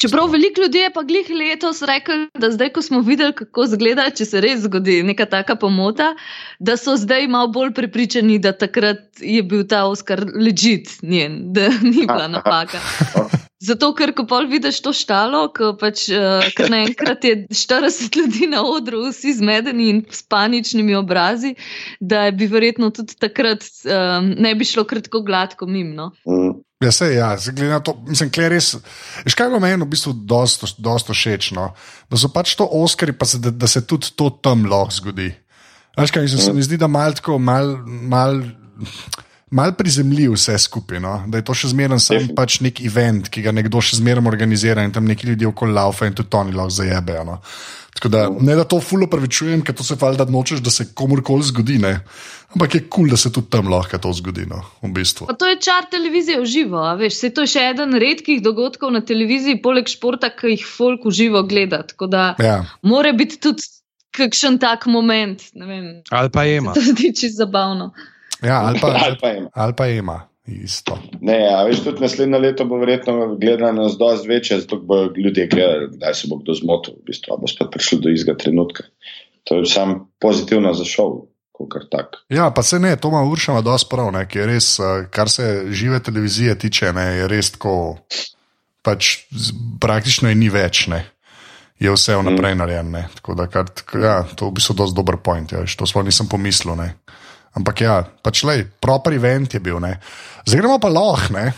[0.00, 4.06] Čeprav veliko ljudi je pa glih letos rekel, da zdaj, ko smo videli, kako zgleda,
[4.16, 6.14] če se res zgodi neka taka pomota,
[6.58, 11.68] da so zdaj malo bolj prepričani, da takrat je bil ta Oscar ležit njen, da
[11.82, 12.80] ni bila napaka.
[13.62, 18.64] Zato, ker ko pol vidiš to štalo, ko pač uh, naenkrat je 40 ljudi na
[18.66, 21.54] odru, vsi zmedeni in s paničnimi obrazi,
[22.00, 25.94] da bi verjetno tudi takrat um, ne bi šlo kratko gladko mimo.
[25.94, 26.10] No?
[26.26, 26.58] Mm.
[26.82, 28.72] Ja, se, ja, glede na to, mislim, je res.
[29.22, 31.52] Veš, kaj je meni v bistvu dosta všeč?
[31.54, 31.68] No?
[32.10, 35.30] Da so pač to Oscari, pa se, da, da se tudi to tam lahko zgodi.
[35.94, 37.78] Veš, kaj mislim, se mi zdi, da malo tako, malo.
[37.86, 39.30] Mal, mal
[39.78, 41.14] prizemljiv vse skupaj, no?
[41.26, 44.84] da je to še zmeraj sam pač nek event, ki ga nekdo še zmeraj organizira
[44.84, 47.24] in tam neki ljudje okoli laufa in tudi to ni lahko zajebejo.
[47.28, 47.38] No?
[47.92, 50.88] Tako da ne da to fulo pravičujem, ker to se fali, da nočeš, da se
[50.94, 51.76] komorkoli zgodi.
[51.78, 51.98] Ne?
[52.54, 54.46] Ampak je kul, cool, da se tudi tam lahko to zgodi.
[54.48, 55.28] No, v bistvu.
[55.38, 56.80] To je čar televizije v živo.
[56.98, 61.04] Veš, se to je še eden redkih dogodkov na televiziji, poleg športa, ki jih folk
[61.08, 61.82] v živo gleda.
[61.92, 62.58] Tako da ja.
[62.82, 63.68] mora biti tudi
[64.16, 65.44] kakšen tak moment.
[66.10, 66.72] Ali pa ima.
[66.72, 67.92] To se čisto zabavno.
[68.42, 69.50] Ja, ali pa, ali pa ima.
[69.54, 70.20] Ali pa ima.
[70.46, 70.98] Isto.
[71.20, 75.46] Ne, a veš, tudi naslednje leto bo verjetno gledano z dosti večje, zato bo ljudje
[75.46, 78.84] gledali, kdaj se bo kdo zmotil, v bistvu, bo spet prišel do istega trenutka.
[79.44, 81.20] To je sam pozitivno za šov.
[82.28, 85.66] Ja, pa se ne, to ima Uršama dosti prav, ne, je res, eh, kar se
[85.70, 87.98] žive televizije tiče, ne, je res tako,
[88.82, 89.28] pač
[89.80, 91.04] praktično je ni več, ne,
[91.78, 92.58] je vse vnaprej mm.
[92.58, 93.04] narejeno.
[93.14, 96.26] Tako da, kar, ja, to je v bistvu dosti dober point, ja, to sploh nisem
[96.26, 96.74] pomislil.
[96.78, 96.88] Ne.
[97.58, 99.76] Ampak ja, pač le, proper event je bil.
[99.82, 99.98] Ne.
[100.46, 101.52] Zdaj gremo pa lahko, ne.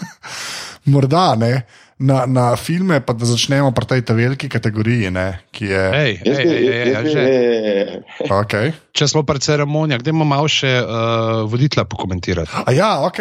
[0.92, 1.54] Morda ne.
[2.00, 5.82] Na, na filme, pa da začnemo pri tej veliki kategoriji, ne, ki je.
[5.92, 7.98] Ej, ej, ej, ej, ej, ej.
[8.24, 8.72] Okay.
[8.96, 12.64] Če smo pri ceremonijah, da imamo malo še uh, voditla pokomentirati.
[12.64, 13.20] A ja, ok,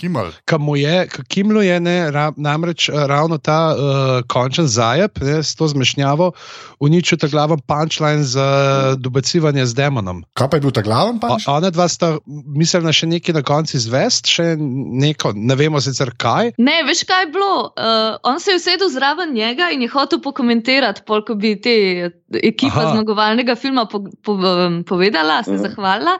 [0.00, 0.32] Kimmel.
[0.48, 1.08] Kimmel.
[1.28, 6.30] Kimlu je ne, ra, namreč eh, ravno ta uh, končen zajep, ne, s to zmešnjavo,
[6.80, 8.46] uničil ta glaven punčline za
[8.96, 10.22] dobacivanje z demonom.
[10.32, 11.56] Kaj pa je bil ta glaven punčline?
[11.56, 12.14] Ona dva sta
[12.56, 16.54] mislila še nekaj na koncu izvest, še neko, ne vemo sicer kaj.
[16.56, 17.56] Ne, veš kaj je bilo.
[17.76, 21.76] Uh, on se je usedel zraven njega in je hotel pokomentirati, polk bi te
[22.40, 22.94] ekipa Aha.
[22.94, 25.64] zmagovalnega filma po, po, um, povedala, se uh mhm.
[25.64, 25.68] -huh.
[25.68, 26.16] zahvalila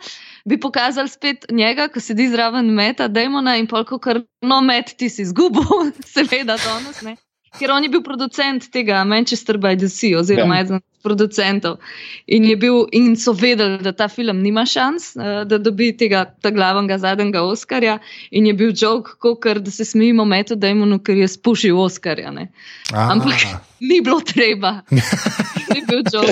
[0.51, 5.09] bi pokazali spet njega, ko sedi zraven meta, Demona in polk, kar no, met ti
[5.09, 7.17] si izgubil, seveda, danes ne.
[7.59, 10.61] Ker on je bil producent tega Manchester by the Sea, oziroma ja.
[10.61, 11.79] eden od producentov.
[12.27, 16.99] In, bil, in so vedeli, da ta film nima šans, uh, da dobi tega glavnega
[16.99, 17.99] zadnjega Oscarja.
[18.31, 19.17] In je bil jok,
[19.59, 22.33] da se smejimo metu Demonu, ker je spušil Oscarja.
[22.93, 23.47] Ampak
[23.91, 24.81] ni bilo treba.
[24.91, 26.31] ni bil jok.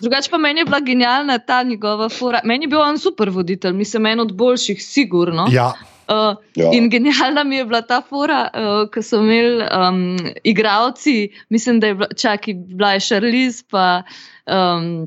[0.00, 2.40] Drugače pa meni je bila genialna ta njegova fora.
[2.44, 5.46] Meni je bil on super voditelj, mislim, en od boljših, sigurno.
[5.50, 5.72] Ja.
[6.08, 6.70] Uh, ja.
[6.72, 11.86] In genialna mi je bila ta fora, uh, ko so imeli um, igravci, mislim, da
[11.86, 14.02] je bila, čakaj, bila je Šarliz, pa.
[14.46, 15.06] Um,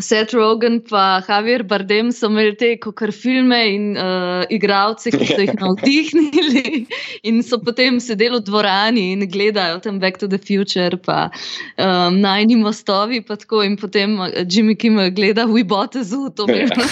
[0.00, 5.38] Seth Rogen in Javier Bardem so imeli te kar filme in uh, igralce, ki so
[5.40, 6.86] jih navdihnili
[7.22, 11.30] in so potem sedeli v dvorani in gledajo tam Back to the Future, pa
[11.78, 16.66] um, najni mostovi, pa tako in potem uh, Jimmy Kimmel gleda v Ibotezu, to je
[16.66, 16.86] bilo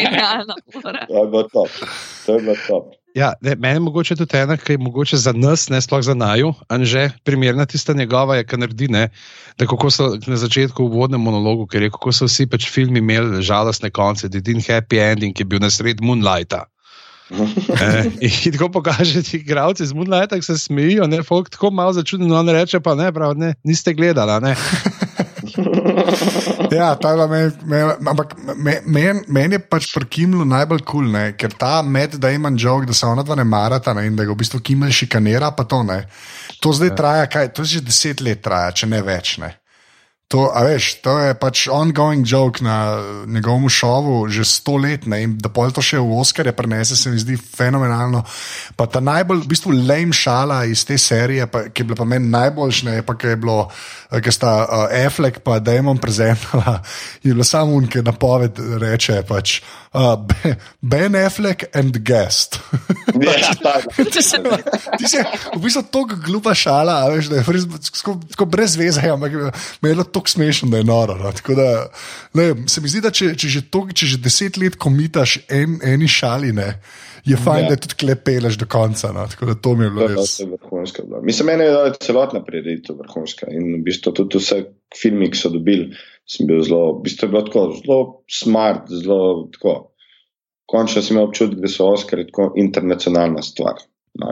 [0.00, 0.54] genialno.
[0.72, 1.70] To je bilo top.
[2.26, 3.03] To je bilo top.
[3.14, 6.16] Ja, ne, meni je mogoče tudi ena, ki je mogoče za nas, ne sploh za
[6.18, 9.08] naju, anže, primerna tista njegova, je, kar naredi, ne,
[9.58, 12.98] da kako so na začetku v uvodnem monologu, ker je kako so vsi pač filmi
[12.98, 16.64] imeli žalostne konce, da je din happy ending, ki je bil na sred Moonlighta.
[17.34, 21.94] e, in tako pokaže ti gradci z Moonlighta, ki se smejijo, ne, folk tako malo
[21.94, 24.56] začudeno, on reče pa ne, prav, ne, niste gledali,
[26.78, 28.34] ja, ta je meni, men, ampak
[28.86, 32.86] meni men je pač pri Kimlu najbolj kul, cool, ker ta med, da ima jog,
[32.86, 35.66] da se ona dva ne marata ne, in da ga v bistvu Kiml šikanira, pa
[35.68, 36.04] to ne.
[36.60, 36.96] To zdaj ja.
[36.98, 39.38] traja, kaj, to že deset let traja, če ne več.
[39.42, 39.54] Ne.
[40.32, 45.04] To, veš, to je pač ongoing joke na njegovem šovu, že sto let.
[45.06, 45.20] Ne?
[45.22, 48.24] In da pol to še v Oscarje prenese, se mi zdi fenomenalno.
[48.74, 52.08] Pa ta najbolj, v bistvu, lame šala iz te serije, pa, ki je bila pa
[52.08, 53.58] meni najboljša, je pa, ki je bilo,
[54.24, 56.80] ki sta uh, Affleck pa Damon prezentala,
[57.24, 59.60] je bilo samo unke napoved, reče pač.
[59.94, 60.16] Uh,
[60.82, 62.58] ben Affleck and guest.
[63.14, 63.30] Ja,
[64.10, 64.18] ti
[65.06, 65.20] si
[65.54, 67.44] v bistvu tako glupa šala, veš, da je
[68.32, 71.16] tako brez veze, ampak je bilo to tako smešno, da je noro.
[71.18, 71.32] No.
[71.56, 71.68] Da,
[72.38, 75.80] ne, se mi zdi, da če, če, že to, če že deset let komitaš en,
[75.82, 76.74] eni šaline.
[77.24, 77.72] Je fajn, ja.
[77.72, 79.12] da tudi klepeleš do konca.
[79.16, 79.24] No.
[79.30, 80.36] Tako da to mi je bilo res.
[80.44, 81.06] Vrhunska.
[81.24, 83.48] Mislim, meni je celotna prireditev vrhunska.
[83.52, 84.60] In v bistvu tudi vse
[84.96, 85.88] filme, ki so dobili,
[86.28, 87.98] sem bil zelo, v bistvu je bilo tako, zelo
[88.40, 89.74] smart, zelo tako.
[90.68, 93.80] Končno sem imel občutek, da so Oscari tako internacionalna stvar.
[94.20, 94.30] No,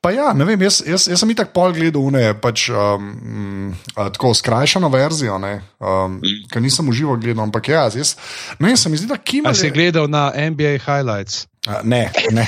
[0.00, 4.32] Pa ja, ne vem, jaz, jaz, jaz sem itak pol gledal une, pač um, tako
[4.32, 6.46] skrajšano verzijo, um, mm.
[6.48, 8.14] ker nisem užival gledal, ampak ja, jaz,
[8.56, 9.52] ne vem, se mi zdi, da kima.
[9.52, 11.49] Si gledal na NBA highlights?
[11.68, 12.46] Uh, ne, ne.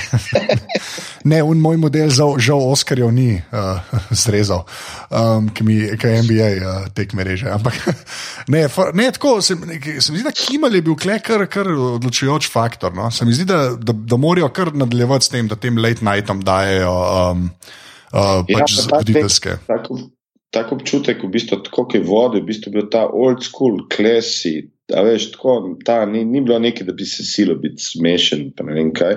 [1.31, 4.63] ne, un moj model žal, žal Oskarjev ni uh, zrezal,
[5.13, 7.45] um, ki mi je NBA uh, tekme reže.
[7.53, 7.77] Ampak
[8.53, 11.69] ne, fa, ne tako, se, se mi zdi, da Kimal je bil kle kar, kar
[11.69, 12.95] odločujoč faktor.
[12.97, 13.11] No?
[13.13, 16.41] Se mi zdi, da, da, da morajo kar nadaljevati s tem, da tem late nightom
[16.41, 17.47] dajo um,
[18.17, 19.59] uh, pač ja, voditeljske.
[20.53, 24.99] Tak občutek, v bistvu, tako je vode, v bistvu bil ta old school, klasi, A
[24.99, 28.73] veš, tako, ta, ni, ni bilo nekaj, da bi se silo biti smešen, pa ne
[28.75, 29.15] vem kaj,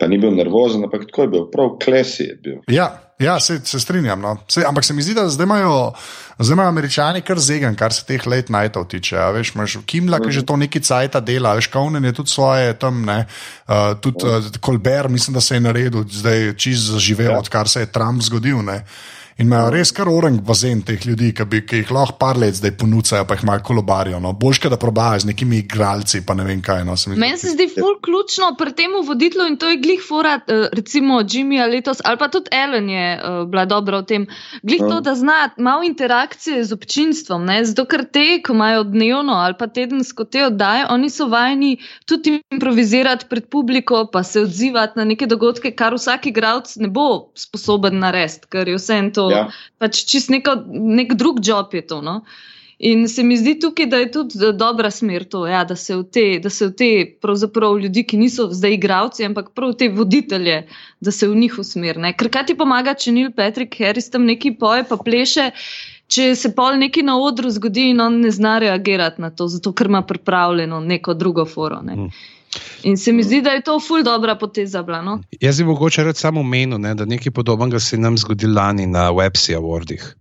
[0.00, 2.54] pa ni bil nervozen, ampak tako je bil, prav klesi je bil.
[2.72, 2.88] Ja,
[3.20, 4.24] ja se, se strinjam.
[4.24, 4.38] No.
[4.48, 5.92] Se, ampak se mi zdi, da zdaj imajo,
[6.38, 9.18] zdaj imajo američani kar zegen, kar se teh late nightov tiče.
[9.20, 12.72] A veš, imaš Kimla, ki že to neki cajt dela, veš, Kaunen je tudi svoje
[12.80, 13.26] tam, ne,
[13.68, 17.38] uh, tudi uh, Kolber, mislim, da se je naredil, zdaj čist zaživel, ja.
[17.38, 18.64] odkar se je Trump zgodil.
[18.64, 18.86] Ne.
[19.40, 22.58] In imajo res kar orang bazen teh ljudi, ki, bi, ki jih lahko par let
[22.58, 24.20] zdaj ponucajo, pa jih malo kolobarijo.
[24.20, 24.34] No.
[24.36, 26.84] Boljše, da probajo z nekimi igralci, pa ne vem kaj.
[26.84, 26.96] No.
[27.16, 31.22] Meni se zdi ful ključno pri tem voditelju in to je glih fora, eh, recimo
[31.22, 34.26] Jimmy letos, ali pa tudi Ellen je uh, bila dobra v tem.
[34.62, 37.62] Glih to, da zna malo interakcije z občinstvom, ne?
[37.64, 42.42] zato ker te, ko imajo dnevno ali pa tedensko te oddaje, oni so vajeni tudi
[42.52, 47.98] improvizirati pred publiko, pa se odzivati na neke dogodke, kar vsak igralec ne bo sposoben
[48.02, 49.34] narediti, ker je vse en to to.
[49.34, 49.44] Ja.
[49.82, 52.02] Pač čist neko, nek drug job je to.
[52.04, 52.22] No?
[52.82, 56.02] In se mi zdi tukaj, da je tudi dobra smer to, ja, da se v
[56.02, 56.88] te, da se v te
[57.82, 60.66] ljudi, ki niso zdaj igravci, ampak prav te voditelje,
[61.00, 62.10] da se v njih usmerne.
[62.18, 65.52] Ker kaj ti pomaga, če Neil Patrick Harris tam neki poje, pa pleše,
[66.10, 69.70] če se pol neki na odru zgodi in on ne zna reagirati na to, zato
[69.72, 71.78] ker ima pripravljeno neko drugo foro.
[71.86, 71.94] Ne.
[71.94, 72.10] Hmm.
[72.82, 74.82] In se mi zdi, da je to ful dobra poteza.
[74.82, 75.20] Bila, no?
[75.40, 79.10] Jaz bi mogoče reči samo menu, ne, da nekaj podobnega se nam zgodi lani na
[79.12, 80.14] Websi Awardih.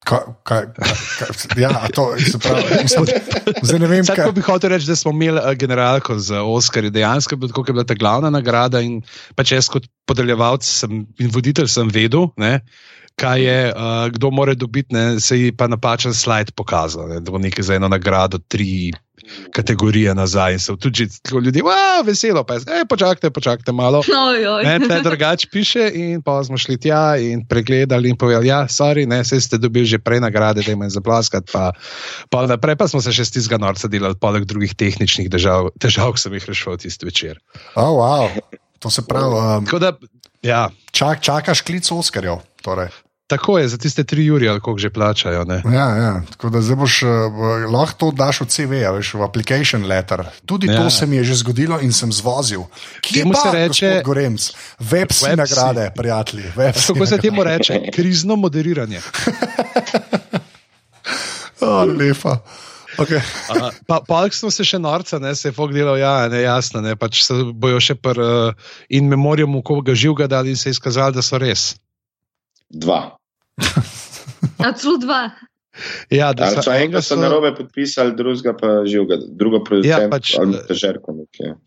[0.00, 2.86] Kaj, kaj, kaj, ja, to je pravi.
[3.62, 6.90] Zdaj ne vem, kako bi hotel reči, da smo imeli uh, generalko z Oscarji.
[6.90, 9.02] Dejansko je bila ta glavna nagrada in
[9.36, 12.30] pač jaz kot podeljevalec in voditelj sem vedel.
[12.40, 12.60] Ne,
[13.20, 17.10] Kaj je, uh, kdo more dobiti, ne, se je pa napačen slajd pokazal.
[17.10, 18.94] Ne, da bo nekaj za eno nagrado, tri,
[19.52, 20.58] kategorije nazaj.
[20.58, 24.02] So tudi ljudje, wow, veselo, pa je, hey, počakajte, počakajte malo.
[24.64, 29.24] Ne, drugače piše, in pa smo šli tja in pregledali in povedali, ja, sorry, ne,
[29.24, 31.52] se ste dobili že prej nagrade, da jim je zaplaskati.
[31.52, 31.72] Pa,
[32.30, 36.22] pa naprej pa smo se še stizga norca delali, poleg drugih tehničnih težav, težav ki
[36.22, 37.38] sem jih rešil tisti večer.
[37.74, 38.28] Oh, wow.
[38.80, 39.36] To se pravi.
[39.60, 39.92] Um, da,
[40.42, 40.68] ja.
[40.92, 42.40] čak, čakaš klic Oskarjev.
[42.64, 42.88] Torej.
[43.30, 45.44] Tako je, za tiste tri uri, ali koliko že plačajo.
[45.72, 46.22] Ja, ja.
[46.30, 47.08] Tako da zdaj boš uh,
[47.70, 50.24] lahko to daš v CV, veš, v application letter.
[50.46, 50.82] Tudi ja.
[50.82, 52.66] to se mi je že zgodilo in sem zvozil.
[53.00, 54.02] Kje pa se reče?
[54.04, 56.50] Goremc, web si nagrade, prijatelji.
[56.86, 57.80] Kako se temu reče?
[57.94, 58.98] Krizno moderiranje.
[61.60, 62.42] oh, lepa.
[62.98, 63.22] Okay.
[63.86, 66.96] pa, pa smo se še norca, ne, se je fog delal, ja, ne, jasno, ne,
[66.98, 71.14] pač se bojo še pr uh, in memorijo, koga živega dali in se je izkazalo,
[71.14, 71.78] da so res.
[72.66, 73.19] Dva.
[74.64, 75.30] A celo dva.
[76.10, 80.32] Ja, da so enega so na robe podpisali, drugega pa živega, drugo producent, ja, pač,
[80.40, 81.14] ali težerko.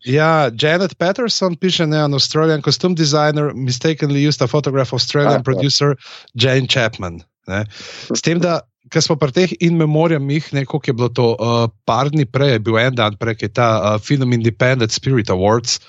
[0.04, 5.40] Ja, Janet Patterson piše, ne, an Australian costume designer mistakenly used a photograph of Australian
[5.40, 5.96] ah, producer
[6.36, 7.22] Jane Chapman.
[7.48, 7.64] Ne.
[8.12, 8.60] S tem, da
[8.92, 12.62] ker smo pri teh in memorijamih, neko je bilo to uh, par dni prej, je
[12.66, 15.80] bil en dan prej, je ta uh, film Independent Spirit Awards,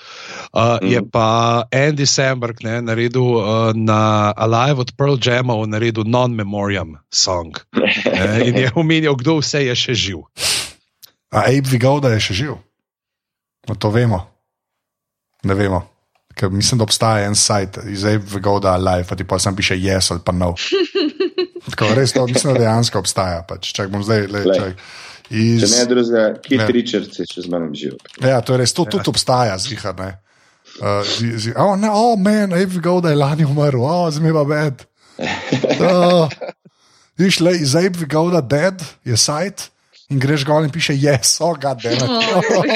[0.52, 0.86] uh, mm.
[0.92, 1.28] je pa
[1.72, 7.56] Andy Samberg ne, naredil uh, na Alive od Pearl Jam, naredil non-memoriam song.
[8.06, 10.24] Ne, in je omenil, kdo vse je še živ.
[11.34, 12.56] A Abe Vigoda je še živ?
[13.68, 14.22] No, to vemo.
[15.44, 15.82] Ne vemo.
[16.36, 19.76] Ker mislim, da obstaja en sajt iz Abe Vigoda Alive, pa ti pa sam piše
[19.76, 20.54] yes ali pa no.
[21.66, 23.42] Tako, res to mislim, da dejansko obstaja.
[23.48, 23.72] Pač.
[23.74, 24.72] Čak bom zdaj le.
[25.30, 25.64] Iz...
[25.64, 26.66] Če ne drugega, Kit ja.
[26.70, 27.96] Richards je še z menem živ.
[28.22, 28.92] Ja, to je res, to ja.
[28.94, 29.96] tudi obstaja, zvihar.
[29.98, 30.12] Ne.
[30.76, 34.44] Uh, zi, zi, oh, ne, oh, men, Avi go, da je lani umrl, oh, zmiva
[34.46, 34.84] bed.
[35.18, 36.30] Uh,
[37.18, 39.70] viš, le, iz Avi go, da dead je sajt
[40.12, 42.02] in greš gor in piše yes, oh, it.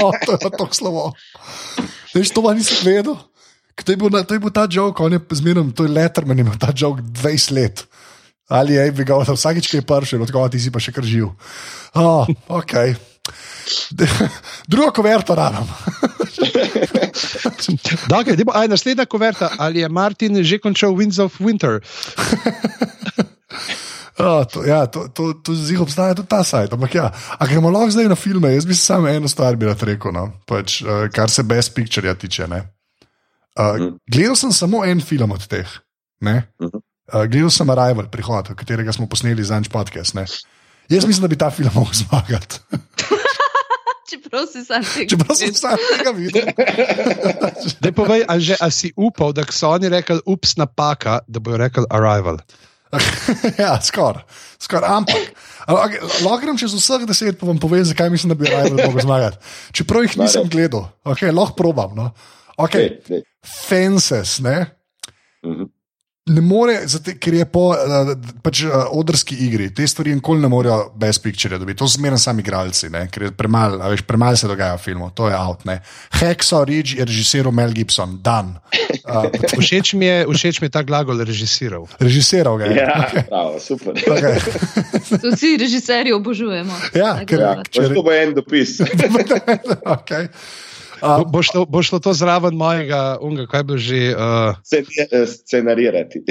[0.03, 1.13] Oh, to je to slovo.
[2.15, 3.15] Veš, to pa nisem vedel.
[3.81, 6.59] To je bil, to je bil ta jok, on je zmerno, to je letterman, imel
[6.61, 7.87] ta jok 20 let.
[8.51, 11.07] Ali je bi ga vsakeč, ki je pršil, od koga ti si pa še kar
[11.07, 11.31] živ.
[11.95, 12.97] Oh, okay.
[14.73, 15.69] Druga koverta rabim.
[18.13, 21.79] Dakle, demo, aj, naslednja koverta, ali je Martin že končal Winds of Winter?
[24.21, 26.75] Oh, to, ja, to, to, to zelo obstaja tudi ta sajt.
[26.77, 29.81] Ampak, ja, a gremo lahko zdaj na filme, jaz bi samo eno stvar bi rad
[29.81, 30.27] rekel, no?
[30.45, 32.45] pač, uh, kar se Best Picture tiče.
[32.45, 32.61] Uh,
[33.81, 33.97] mm.
[34.13, 35.65] Gledal sem samo en film od teh.
[36.21, 36.81] Mm -hmm.
[37.11, 40.15] Uh, gledal sem Arrival, prihod, katerega smo posneli za Anč podcast.
[40.15, 40.27] Ne?
[40.91, 42.47] Jaz mislim, da bi ta film lahko zmagal.
[44.11, 46.51] Čeprav si sam tega, Čeprav sem sam tega videl.
[47.83, 51.59] Dej povej, a, že, a si upal, da so oni rekli, ups, napaka, da bojo
[51.63, 52.43] rekli Arrival.
[53.63, 54.27] ja, skoraj.
[54.59, 55.31] Skor, ampak,
[55.67, 59.39] lahko grem čez vseh deset, pa vam povem, zakaj mislim, da bi Arrival lahko zmagal.
[59.75, 61.95] Čeprav jih nisem gledal, okay, lahko probam.
[61.95, 62.11] No?
[62.59, 62.99] Okay.
[63.47, 64.80] Fences, ne?
[66.31, 68.13] Ne more, zate, ker je po uh,
[68.45, 71.79] pač, uh, odrski igri, te stvari nikoli ne morejo brez picture dobiti.
[71.81, 73.07] To zmerno sami igralci, ne?
[73.11, 75.67] ker je premalo, veš, premalo se dogaja v filmu, to je out.
[76.21, 78.55] Hexo Ridge je režiral Mel Gibson, dan.
[79.05, 79.27] Uh,
[79.59, 81.89] všeč, mi je, všeč mi je ta glagol režiral.
[81.99, 82.79] Režiral ga je.
[82.79, 83.27] Ja, okay.
[83.29, 83.95] prav, super.
[83.99, 84.39] Okay.
[85.35, 86.75] Vsi režiserji obožujemo.
[86.95, 87.91] Ja, ker, ja, če...
[87.95, 88.79] to bo en dopis.
[89.99, 90.31] okay.
[91.01, 94.15] Uh, bo, šlo, bo šlo to zraven mojega, unga, kaj bo že.
[94.15, 94.57] Uh...
[95.27, 96.25] Scenarirati.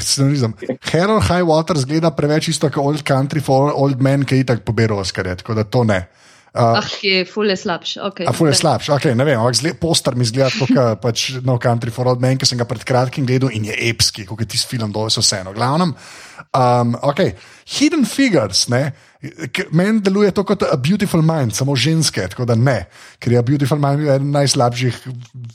[0.00, 0.52] Scenarizem.
[0.92, 5.00] Harold Highwater zgleda preveč isto kot Old Country for Old Men, ki je tako poberal
[5.00, 5.30] Oscar.
[5.36, 6.08] Tako da to ne.
[6.48, 8.00] Uh, ah, ki je fully slabši.
[8.08, 10.72] Okay, a fully slabši, okay, ne vem, ampak poster mi zgleda kot
[11.04, 14.24] pač No Country for Old Men, ki sem ga pred kratkim gledal in je epski,
[14.28, 15.52] kot je tisti film, dol so vseeno.
[15.56, 15.92] Glavnem,
[16.56, 17.34] um, okay.
[17.78, 18.64] Hidden Figures,
[19.74, 22.86] meni deluje to kot a Beautiful Mind, samo ženske, tako da ne,
[23.18, 25.00] ker je Beautiful Mind eden najslabših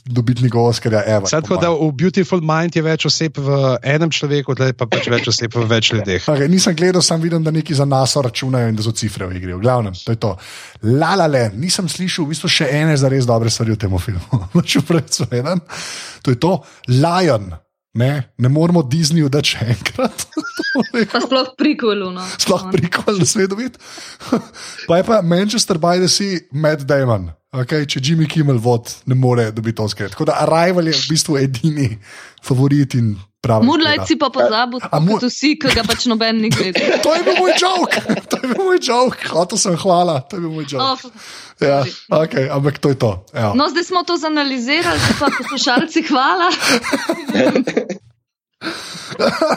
[0.04, 1.30] dobitnikov Oscarja Eva.
[1.30, 5.32] Tako da v Beautiful Mind je več oseb v enem človeku, zdaj pa pač več
[5.32, 6.28] oseb v več ljudeh.
[6.28, 9.40] Okay, nisem gledal, sem videl, da neki za nas računajo in da so cifre v
[9.40, 9.56] igri.
[9.56, 10.36] V glavnem, to je to.
[11.00, 13.96] La la la, nisem slišal v bistvu še ene za res dobre stvari v tem
[13.96, 14.44] filmu.
[14.74, 15.64] Če predvsem,
[16.20, 16.58] to je to
[16.92, 17.63] Lion.
[17.94, 20.26] Ne, ne moramo Disneyju dati še enkrat.
[21.26, 22.10] sploh prikolu.
[22.10, 22.24] No.
[22.38, 23.78] Sploh prikolu, da se vidi.
[24.88, 27.30] Pa je pa Manchester by the Sea, Matt Damon.
[27.54, 30.10] Okay, če Jimmy Kimmel vod, ne more dobiti to skrat.
[30.10, 31.86] Tako da Arrival je v bistvu edini
[32.42, 33.12] favorit in
[33.44, 33.68] pravi.
[33.68, 35.18] Moonlight si pa pozabil, mu...
[35.20, 36.94] vsi, ki ga pač noben ni gledal.
[37.04, 37.98] to je bil moj jok,
[38.32, 40.80] to je bil moj jok, hotel sem hvala, to je bil moj jok.
[40.80, 40.98] Oh.
[41.62, 43.12] Ja, okay, ampak to je to.
[43.30, 43.52] Ja.
[43.54, 46.48] No, zdaj smo to zanalizirali, pa poslušalci, hvala.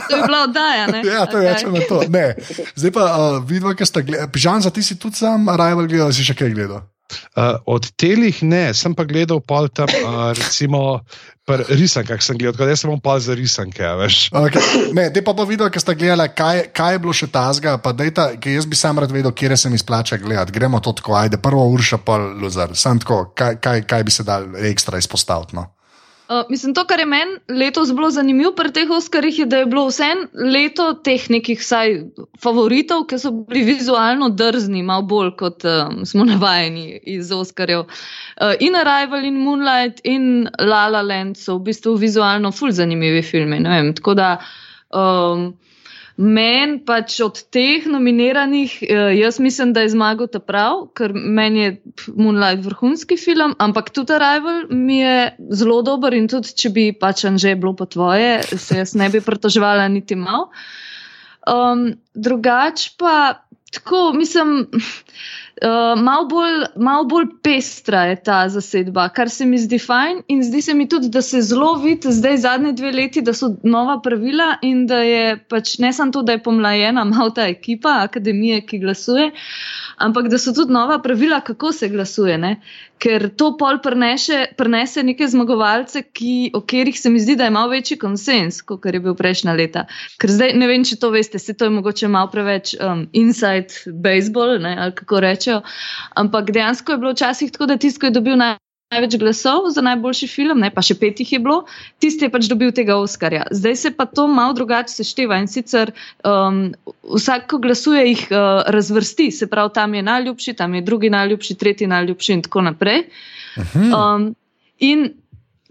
[0.10, 0.86] to je bila oddaja.
[0.94, 1.02] Ne?
[1.02, 1.88] Ja, to je okay.
[1.90, 2.04] to.
[2.12, 2.36] Ne.
[2.76, 4.30] Zdaj pa uh, vidimo, kaj ste gledali.
[4.32, 6.86] Pižan, za ti si tudi sam, Rajval, gledal si še kaj gledal.
[7.38, 11.00] Uh, od telih ne, sem pa gledal pol tam, uh, recimo,
[11.48, 13.84] risanke, sem gledal, tako da sem pa za risanke.
[13.84, 14.92] Okay.
[14.98, 17.96] Ne, te pa pa videl, ker ste gledali, kaj, kaj je bilo še tazga, pa
[17.96, 20.52] dejta, jaz bi sam rad vedel, kje se mi splača gledati.
[20.52, 22.76] Gremo to tako, ajde, prvo urša, pa luzar.
[22.76, 25.56] Sam tako, kaj, kaj, kaj bi se dal ekstra izpostaviti.
[25.56, 25.70] No?
[26.30, 29.66] Uh, mislim, to, kar je meni letos bilo zanimivo pri teh Oscarjih, je, da je
[29.66, 31.94] bilo vse leto teh nekih vsaj
[32.44, 37.86] favoritov, ki so bili vizualno drzni, malo bolj kot um, smo navajeni iz Oscarjev.
[37.88, 43.24] Uh, in Arrival, in Moonlight, in La La Land so v bistvu vizualno fulj zanimivi
[43.24, 43.64] filmi.
[43.96, 44.36] Tako da.
[44.92, 45.54] Um,
[46.18, 51.60] Meni pač od teh nominiranih, eh, jaz mislim, da je zmagal ta prav, ker meni
[51.62, 51.72] je
[52.16, 57.26] Moonlight vrhunski film, ampak tudi Arrival mi je zelo dober in tudi, če bi pač
[57.30, 60.50] Anže bilo po tvoje, se jaz ne bi pritoževala niti mal.
[61.48, 64.66] Um, drugač pa tako, mislim.
[65.58, 70.44] Uh, malo, bolj, malo bolj pestra je ta zasedba, kar se mi zdi fajn, in
[70.46, 73.96] zdi se mi tudi, da se zelo vidi zdaj zadnje dve leti, da so nova
[74.06, 78.62] pravila in da je pač ne samo to, da je pomlajena malo ta ekipa akademije,
[78.70, 79.32] ki glasuje,
[79.98, 82.38] ampak da so tudi nova pravila, kako se glasuje.
[82.38, 82.60] Ne?
[82.98, 87.54] Ker to pol prenese, prenese neke zmagovalce, ki, o katerih se mi zdi, da je
[87.54, 89.86] malo večji konsens, kot je bil prejšnja leta.
[90.22, 93.94] Ker zdaj ne vem, če to veste, se to je mogoče malo preveč um, inside
[94.04, 95.60] baseball, ne, ali kako rečejo.
[96.18, 98.58] Ampak dejansko je bilo včasih tako, da tisto, ki je dobil naj
[98.92, 101.58] največ glasov za najboljši film, ne pa še pet jih je bilo,
[102.00, 103.44] tisti je pač dobil tega Oscarja.
[103.52, 105.92] Zdaj se pa to malo drugače sešteva in sicer
[106.24, 106.70] um,
[107.04, 111.58] vsak, ko glasuje, jih uh, razvrsti, se pravi, tam je najljubši, tam je drugi najljubši,
[111.60, 113.04] tretji najljubši in tako naprej.
[113.76, 114.32] Um,
[114.80, 115.10] in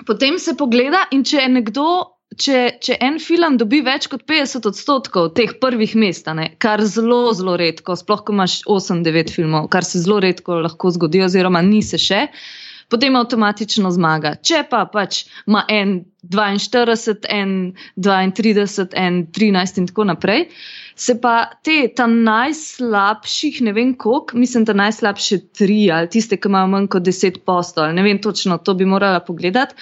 [0.04, 1.88] potem se pogleda, in če je nekdo.
[2.36, 7.30] Če, če en film dobi več kot 50 odstotkov teh prvih mest, ne, kar zelo,
[7.32, 11.80] zelo redko, sploh ko imaš 8-9 filmov, kar se zelo redko lahko zgodi, oziroma ni
[11.86, 14.34] se še, uh, potem avtomatično zmaga.
[14.42, 17.54] Če pa pač ima en 42, en
[17.96, 20.48] 32, en 13 in tako naprej,
[20.96, 26.50] se pa te tam najslabših, ne vem koliko, mislim, da najslabše tri ali tiste, ki
[26.50, 29.74] imajo manj kot 10 postov, ne vem točno, to bi morala pogledati.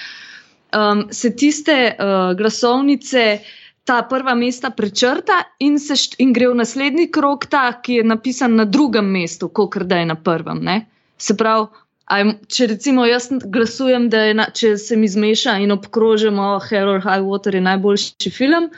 [0.74, 3.38] Um, se tiste uh, glasovnice,
[3.84, 8.56] ta prva mesta prečrta in, št, in gre v naslednji krok, ta, ki je napisan
[8.58, 10.64] na drugem mestu, kot da je na prvem.
[10.64, 10.78] Ne?
[11.20, 11.68] Se pravi,
[12.04, 17.00] Aj, če recimo jaz glasujem, da je, na, če se mi zmeša in obkrožimo Harold
[17.06, 18.68] High Water, je najboljši film,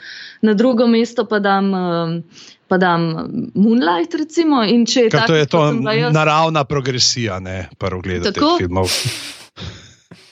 [0.41, 2.13] na drugo mesto pa dam, um,
[2.71, 3.09] pa dam
[3.53, 4.15] Moonlight.
[4.15, 6.13] Recimo, je tak, to je to jaz...
[6.13, 8.87] naravna progresija, ne prvo gledati filmov.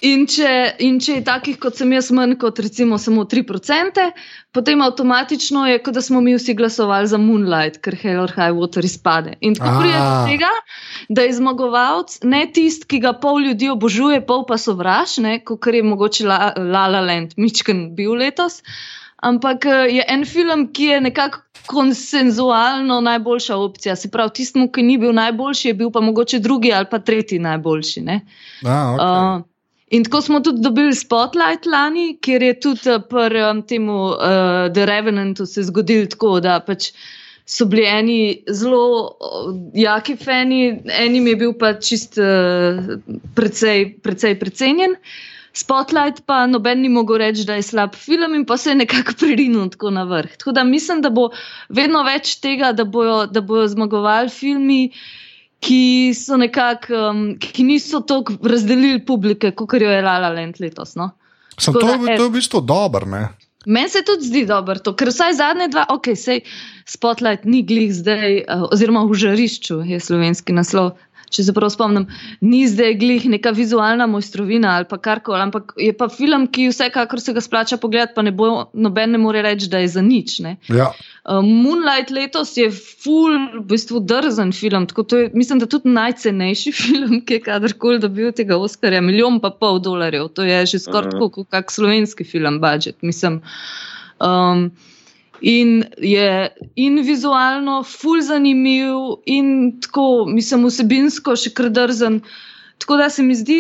[0.05, 0.49] In če,
[0.85, 4.03] in če je takih, kot sem jaz, manj kot recimo samo 3%,
[4.53, 8.53] potem avtomatično je, kot da smo mi vsi glasovali za Moonlight, ker Hell or High
[8.57, 9.33] Water izpade.
[9.41, 10.51] In tako pride do tega,
[11.09, 15.81] da je zmagovalec ne tisti, ki ga pol ljudi obožuje, pol pa sovraž, kot je
[15.85, 18.61] mogoče La La, La Land, Mičken bil letos.
[19.25, 23.95] Ampak eh, je en film, ki je nekako konsenzualno najboljša opcija.
[23.95, 27.39] Se pravi, tistemu, ki ni bil najboljši, je bil pa mogoče drugi ali pa tretji
[27.39, 28.05] najboljši.
[28.05, 28.19] A,
[28.69, 29.39] okay.
[29.39, 29.54] uh,
[29.93, 34.73] In tako smo tudi dobili Spotlight lani, kjer je tudi eh, pri um, temu uh,
[34.73, 36.89] The Revenantu se zgodil tako, da pač
[37.45, 38.17] so bili eni
[38.49, 42.97] zelo uh, jaki fani, enim je bil pa čist uh,
[43.37, 44.97] precej, precej precenjen.
[45.55, 49.13] Spotlight pa noben ni mogel reči, da je slab film in pa se je nekako
[49.21, 50.33] pririnil tako na vrh.
[50.41, 51.29] Tako da mislim, da bo
[51.69, 54.81] vedno več tega, da bojo, da bojo zmagovali filmi
[55.65, 60.95] ki so nekako, um, ki niso tako razdelili publike, kot jo je Lala Lend letos.
[60.99, 61.11] No?
[61.57, 63.09] Sem to, da, to je v bistvu dobro?
[63.65, 66.43] Meni se tudi zdi dobro, ker vsaj zadnje dva, ok, sej
[66.85, 70.93] Spotlight ni glih zdaj, uh, oziroma v žarišču je slovenski naslov,
[71.29, 72.07] če se prav spomnim,
[72.41, 77.21] ni zdaj glih neka vizualna mojstrovina ali pa karkoli, ampak je pa film, ki vsekakor
[77.21, 80.39] se ga splača pogledati, pa ne bo noben ne more reči, da je za nič.
[80.69, 80.91] Ja.
[81.25, 85.89] Uh, Moonlight letos je full, v bistvu drzen film, tako to je, mislim, da tudi
[85.89, 90.83] najcenejši film, ki je kadarkoli dobil tega Oscarja, milijon pa pol dolarjev, to je že
[90.85, 93.41] skoraj tako, kot kak slovenski film, budžet, mislim.
[94.19, 94.69] Um,
[95.41, 102.21] In je in vizualno, ful zanimiv, in tako, mislim, vsebinsko še kar drzen.
[102.79, 103.59] Tako da se mi zdi,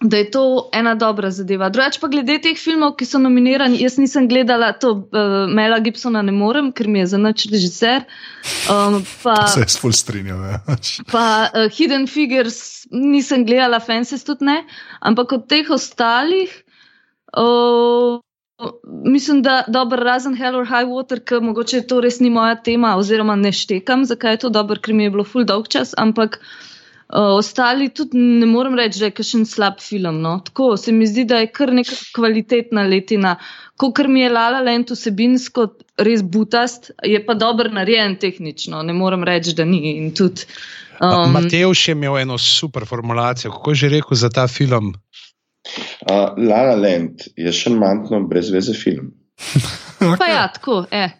[0.00, 1.68] da je to ena dobra zadeva.
[1.72, 6.20] Drugač pa glede teh filmov, ki so nominirani, jaz nisem gledala to uh, Mela Gibsona,
[6.22, 8.04] ne morem, ker mi je za noč režiser.
[8.72, 10.42] Um, pa, se jaz ful strinjam.
[10.44, 10.60] Ja.
[11.14, 14.60] pa uh, Hidden Figures nisem gledala, Fences tudi ne,
[15.00, 16.52] ampak od teh ostalih.
[17.36, 18.20] Uh,
[19.04, 22.94] Mislim, da dobro, razen Hell or High Water, ker mogoče to res ni moja tema,
[22.96, 26.38] oziroma ne štekam, zakaj je to dobro, ker mi je bilo full dolg čas, ampak
[26.40, 30.22] uh, ostali tudi ne morem reči, da je kakšen slab film.
[30.24, 30.38] No?
[30.44, 33.36] Tako se mi zdi, da je kar neka kvalitetna letina.
[33.76, 35.68] Ko kar mi je Lala Lent vsebinsko
[36.00, 40.12] res butast, je pa dobro narejen tehnično, ne morem reči, da ni.
[40.16, 44.94] Um, Matejš je imel eno super formulacijo, kako je že rekel za ta film.
[46.06, 49.10] Uh, La La Land je še manjno brezveze film.
[49.98, 50.18] okay.
[50.20, 51.16] Pa ja, tako, eh.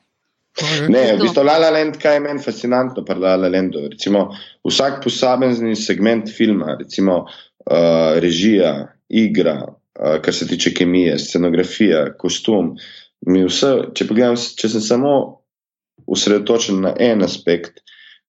[0.89, 3.82] Ne, v bistvu La La Land, kaj je meni fascinantno pri La La Landu.
[3.91, 4.28] Recimo,
[4.64, 8.72] vsak posamezni segment filma, recimo uh, režija,
[9.09, 12.76] igra, uh, kar se tiče kemije, scenografija, kostum.
[13.26, 15.12] Vse, če, pogledam, če sem samo
[16.07, 17.82] usredotočen na en aspekt,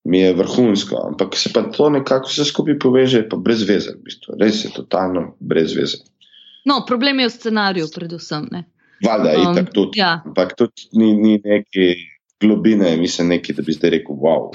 [0.08, 4.08] mi je vrhunsko, ampak se pa to nekako vse skupaj poveže, pa brez veze, v
[4.08, 4.36] bistvu.
[4.40, 6.02] res je totalno brez veze.
[6.64, 8.48] No, problem je v scenariju, predvsem.
[9.04, 10.00] Valjda, um, itak tudi.
[10.00, 10.18] Ja.
[10.26, 11.94] Ampak tudi ni, ni neki
[12.40, 14.50] globine, mislim, neki, da bi zdaj rekel, wow.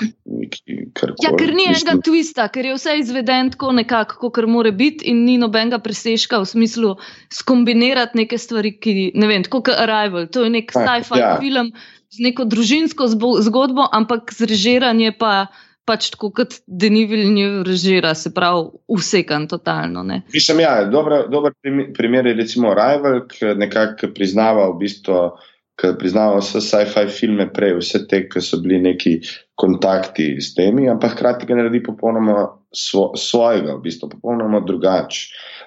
[1.23, 5.25] Ja, ker ni enega twista, ker je vse izveden tako nekako, kot mora biti, in
[5.27, 6.93] ni nobenega presežka v smislu
[7.33, 10.29] skombinirati neke stvari, ki ne vem, tako kot Arrival.
[10.31, 11.35] To je nek sci-fi ja.
[11.43, 11.73] film
[12.13, 13.09] z neko družinsko
[13.43, 15.49] zgodbo, ampak zrežiranje pa
[15.85, 20.03] pač tako kot Denivil ni režira, se pravi, usekan totalno.
[20.07, 20.21] Ne.
[20.33, 21.55] Mislim, ja, dober, dober
[21.97, 25.25] primer je recimo Rival, ki nekako priznava v bistvu.
[25.73, 29.15] Ker priznamo vse sci-fi filme prej, vse te, ki so bili neki
[29.57, 35.23] kontakti s temi, ampak hkrati ga naredi popolnoma svo, svojega, v bistvu popolnoma drugače.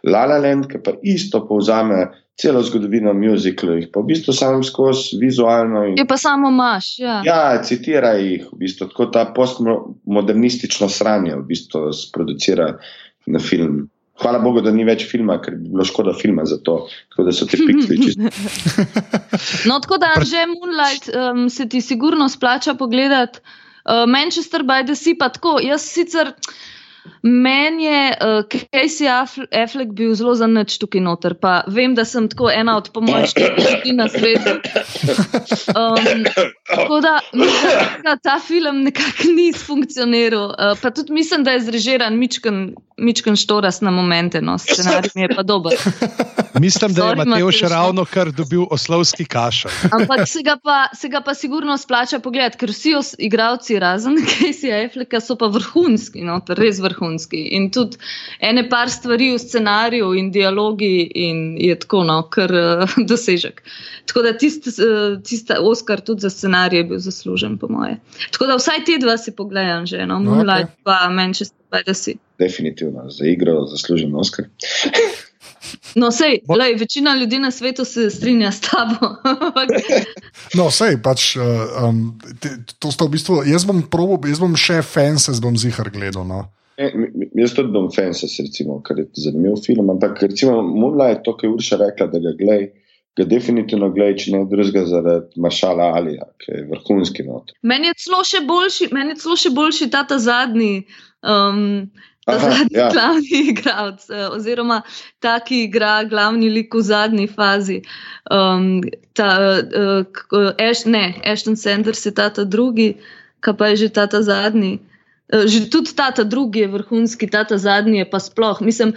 [0.07, 2.05] La La Land, ki pa isto povzame
[2.37, 5.87] celo zgodovino muzikalov, jih pa v bistvu samo skozi vizualno.
[5.89, 6.99] In, je pa samo maš.
[7.01, 12.75] Ja, ja citira jih, v bistvu tako ta postmodernistično sranje, v bistvu sproducira
[13.27, 13.87] na film.
[14.21, 16.79] Hvala Bogu, da ni več filma, ker bi bilo škoda filma za to,
[17.13, 18.31] tako da so ti pikseli čisto.
[19.69, 23.41] no, tako da že Moonlight um, se ti sigurno splača pogledati.
[23.87, 25.59] Uh, Manchester by the Sea pa tako.
[25.63, 26.33] Jaz sicer.
[27.23, 29.09] Meni je uh, Casey
[29.63, 31.35] Affleck bil zelo za nič tukaj noter.
[31.35, 34.59] Pa vem, da sem tako ena od pomočnikov ljudi na svetu.
[35.77, 36.25] Um,
[36.71, 40.47] tako da mislim, ta film nekako ni funkcioniral.
[40.47, 45.23] Uh, pa tudi mislim, da je zrežiran Mičken, Mičken Štoras na momente, no, scenarij mi
[45.23, 45.73] je pa dober.
[46.61, 49.75] Mislim, da je Mateo še ravno kar dobil oslovski kašelj.
[49.99, 52.95] Ampak se ga, pa, se ga pa sigurno splača pogledati, ker vsi
[53.29, 57.43] igravci razen Casey Afflecka so pa vrhunski, no, res vrhunski.
[57.59, 58.01] In tudi
[58.41, 63.61] ene par stvari v scenariju in dialogi, in je tako, no, kar uh, dosežek.
[64.09, 68.01] Tako da tisti uh, tist Oscar tudi za scenarij je bil zaslužen, po moje.
[68.33, 70.85] Tako da vsaj te dva si pogledam že, no, Moonlight, okay.
[70.89, 72.15] pa Manchester the Sea.
[72.39, 74.45] Definitivno za igro zaslužen Oscar.
[75.95, 79.17] No, sej, lej, večina ljudi na svetu se strinja s tabo.
[80.59, 81.43] no, sej, pač, uh,
[81.89, 83.41] um, te, to sta v bistvu.
[83.49, 86.27] Jaz bom, probo, jaz bom še fences, bom zihar gledal.
[86.29, 86.45] No.
[86.77, 86.91] E,
[87.41, 89.91] jaz tudi bom fences, recimo, ker je zanimiv film.
[89.95, 92.69] Ampak, recimo, Moonlight, to, kar je Urša rekla, da ga gledaj.
[93.17, 97.55] Ga definitivno gledaj, če ne drugega, zaradi Mašala Alija, ki je vrhunski not.
[97.65, 100.85] Meni je celo še boljši, meni je celo še boljši ta, ta zadnji.
[101.23, 101.91] Um,
[102.27, 102.89] ta zadnji ja.
[102.93, 104.83] glavni igralec, eh, oziroma
[105.19, 107.83] ta, ki igra glavni lik v zadnji fazi.
[108.31, 108.83] Um,
[109.15, 109.31] ta,
[109.63, 112.97] uh, Eš, ne, Ashton Sanders je ta, ta drugi,
[113.47, 114.81] ki pa je že ta, ta zadnji.
[115.31, 118.59] Uh, že tudi ta, ta drugi je vrhunski, ta, ta zadnji je pa sploh.
[118.61, 118.97] Mislim,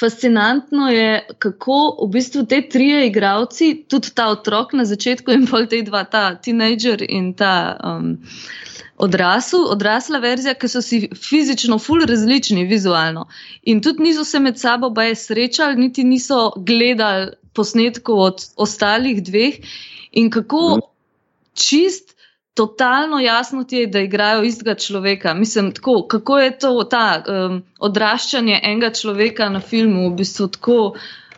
[0.00, 5.68] fascinantno je, kako v bistvu te trije igravci, tudi ta otrok na začetku in pol
[5.68, 7.76] te dva, ta teenager in ta.
[7.84, 8.16] Um,
[9.00, 13.26] odrasel, odrasla verzija, ki so si fizično ful različni vizualno.
[13.62, 19.60] In tudi niso se med sabo baje srečali, niti niso gledali posnetkov od ostalih dveh.
[20.12, 20.86] In kako mhm.
[21.54, 22.16] čist,
[22.54, 25.34] totalno jasno ti je, da igrajo istega človeka.
[25.34, 30.78] Mislim, tako, kako je to ta um, odraščanje enega človeka na filmu, v bistvu tako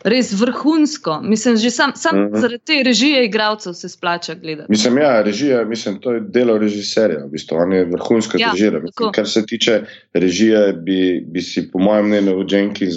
[0.03, 1.19] res vrhunsko.
[1.23, 2.33] Mislim, že sam, sam uh mhm.
[2.33, 2.41] -huh.
[2.41, 4.71] zaradi te režije igralcev se splača gledati.
[4.71, 8.81] Mislim, ja, režija, mislim, to je delo režiserja, v bistvu, on je vrhunsko ja, režiral.
[9.13, 9.81] Kar se tiče
[10.13, 12.95] režije, bi, bi si po mojem mnenju Jenkins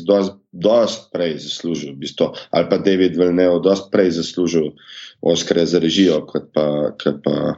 [0.53, 4.71] dosti prej zaslužil, v bistvu, ali pa David Villeneuve dosti prej zaslužil
[5.21, 6.93] Oscar za režijo, kot pa.
[7.03, 7.55] Kot pa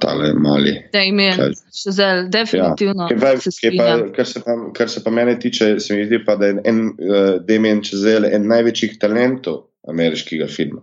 [0.00, 0.74] tale mali.
[0.92, 1.32] Da jim je
[1.74, 3.08] še zelo, definitivno.
[3.10, 3.18] Ja.
[3.18, 6.50] Kaj pa, kar, se pa, kar se pa mene tiče, se mi zdi pa, da
[6.50, 10.82] je en, uh, Damien Čezel en največjih talentov ameriškega filma.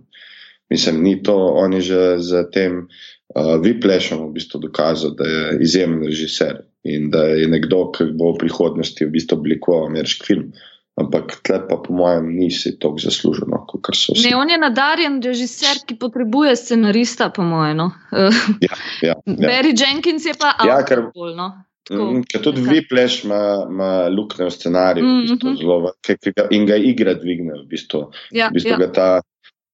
[0.69, 5.59] Mislim, ni to, on je že z tem uh, Viplešom v bistvu dokazal, da je
[5.63, 10.51] izjemen režiser in da je nekdo, ki bo v prihodnosti v bistvu oblikoval ameriški film.
[10.51, 14.23] Uh, Ampak tle pa, po mojem, nisi tako zaslužen, kot so vsi.
[14.25, 17.77] Ne, on je nadarjen režiser, ki potrebuje scenarista, po mojem.
[17.77, 17.91] No.
[18.65, 18.73] ja,
[19.05, 19.15] ja, ja.
[19.25, 21.35] Barry Jenkins je pa ja, avtomobil.
[21.37, 21.51] No.
[21.87, 25.21] Mm, ker tudi vi pleš, ima lukne v scenariju mm -hmm.
[25.21, 25.57] v bistvu, mhm.
[25.61, 27.53] zelo, ke, ke ga, in ga igra dvigne.
[27.61, 28.91] V bistvu, ja, v bistvu ja.
[28.91, 29.21] ta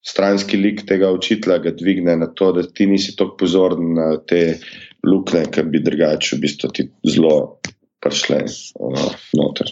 [0.05, 4.59] stranski lik tega učitelja ga dvigne na to, da ti nisi tako pozoren na te
[5.07, 7.59] lukne, ki bi drugače v bistvu ti zelo
[8.03, 8.43] prišle
[8.79, 9.71] uh, noter.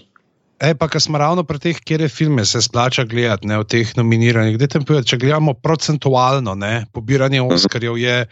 [0.61, 3.65] E, pa, kar smo ravno pri teh, kjer je filme, se splača gledati, ne v
[3.65, 4.59] teh nominiranih.
[4.59, 7.55] Povedati, če gledamo procentualno, ne, pobiranje mhm.
[7.55, 8.25] Oscarjev je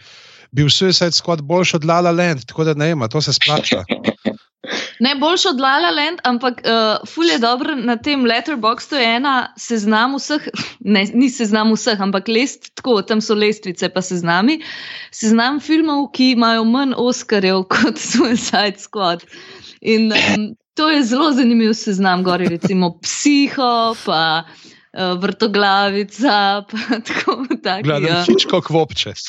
[0.54, 3.84] bil Suicide Squad boljši od Lala Land, tako da ne ima, to se splača.
[5.00, 9.34] Ne boljši od Lala Land, ampak uh, ful je dobro na tem letterboxu, je ena
[9.56, 10.44] seznam vseh,
[10.94, 14.58] ne, ni seznam vseh, ampak lest, tako, tam so lestvice, pa seznami.
[15.16, 19.24] Seznam filmov, ki imajo manj Oscarjev kot Suicide Squad.
[19.80, 26.64] In um, to je zelo zanimiv seznam, gori recimo psiho, pa uh, vrtoglavica.
[26.70, 28.24] Pa tako, taki, Gledam, ja.
[28.24, 29.20] hičko kvopčes.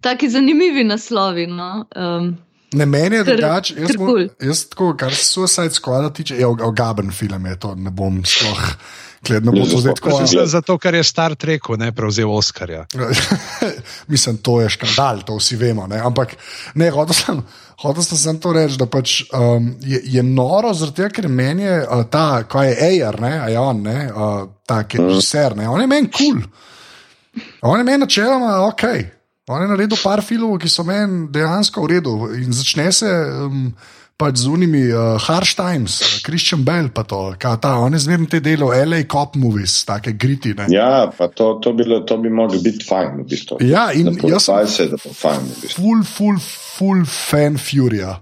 [0.00, 1.46] Taki zanimivi naslovi.
[1.46, 1.84] No?
[1.96, 2.36] Um,
[2.72, 3.74] Ne, meni je drugače.
[3.80, 4.28] Jaz, cool.
[4.40, 8.62] jaz, tako, kar se Suicide Squad tiče, je ogaben film, je to ne bom sploh.
[9.26, 10.46] Gledno bo to zdaj tako.
[10.46, 12.86] Zato, ker je Star Trek ne prevzel Oscarja.
[14.12, 15.86] Mislim, to je škandal, to vsi vemo.
[15.86, 16.00] Ne?
[16.02, 16.34] Ampak
[16.74, 17.42] ne, hotel sem,
[17.82, 22.04] hotel sem to reči, da pač, um, je, je noro, zato ker meni je uh,
[22.10, 25.10] ta, ko je AR, ne, a je on, ne, uh, ta, ki je mhm.
[25.10, 26.38] režiser, on je meni kul.
[26.40, 26.70] Cool.
[27.62, 28.84] On je meni načeloma ok.
[29.48, 32.14] On je naredil par filmov, ki so meni dejansko v redu.
[32.38, 33.72] In začne se um,
[34.22, 38.30] pač z unimi uh, Harsh Times, Christian Bell, pa to, kaj ta, on je zmerno
[38.30, 40.68] te delo, LA Cop Movies, take gritine.
[40.70, 43.58] Ja, pa to, to, bilo, to bi moglo biti fajn, v bistvu.
[43.66, 45.82] Ja, in jaz sem se, da bo fajn, v bistvu.
[45.82, 46.38] Full, full,
[46.78, 48.14] full fan Furia.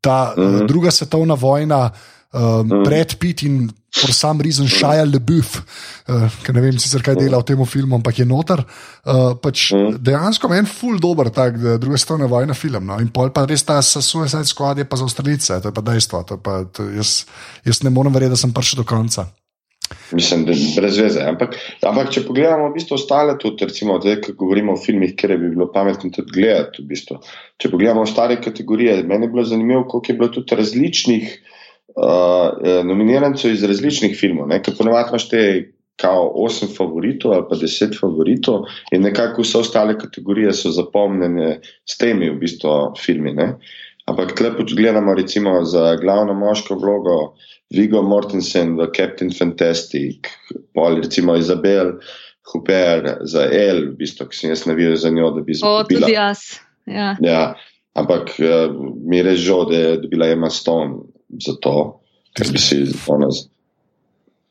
[0.00, 0.62] Ta mm -hmm.
[0.62, 1.90] uh, druga svetovna vojna,
[2.34, 2.84] um, mm.
[2.84, 5.62] Brad Pitt in for some reason Shia LeBeouf,
[6.08, 8.64] uh, ki ne vem sicer kaj dela v tem filmu, ampak je noter.
[9.06, 10.00] Uh, pač mm.
[10.02, 12.90] Dejansko je en full dober, tak, druga svetovna vojna film.
[12.90, 12.98] No?
[12.98, 16.24] In pol pa res ta Suicide Squad je pa za Avstralice, to je pa dejstvo.
[16.26, 17.22] To je pa, to, jaz,
[17.62, 19.28] jaz ne morem verjeti, da sem prišel do konca.
[20.16, 21.22] Mislim, da je brez veze.
[21.28, 21.54] Ampak,
[21.84, 25.68] ampak če pogledamo v bistvu ostale, tudi recimo, da govorimo o filmih, kjer bi bilo
[25.70, 26.82] pametno tudi gledati.
[26.82, 27.20] V bistvu.
[27.60, 31.53] Če pogledamo ostale kategorije, meni je bilo zanimivo, koliko je bilo tudi različnih uh,
[32.84, 34.50] nominirancev iz različnih filmov.
[34.64, 35.44] Ker ponovadi imaš te
[35.96, 41.98] kao osem favoritov ali pa deset favoritov in nekako vse ostale kategorije so zapomnjene s
[41.98, 43.32] temi v bistvu filmi.
[43.32, 43.54] Ne?
[44.10, 47.18] Ampak lepo, če gledamo recimo za glavno moško vlogo
[47.74, 50.28] Vigo Mortensen v Captain Fantastic,
[50.74, 51.94] pol recimo Izabel
[52.52, 55.80] Huber za El, v bistvu, ki sem jaz navijal za njo, da bi zbila.
[55.80, 56.44] O, tudi jaz.
[56.86, 57.14] Ja.
[57.24, 57.54] ja.
[57.96, 58.74] Ampak uh,
[59.06, 62.00] mi je res žal, da je dobila Emma Stone za to,
[62.36, 63.28] ker bi si ona.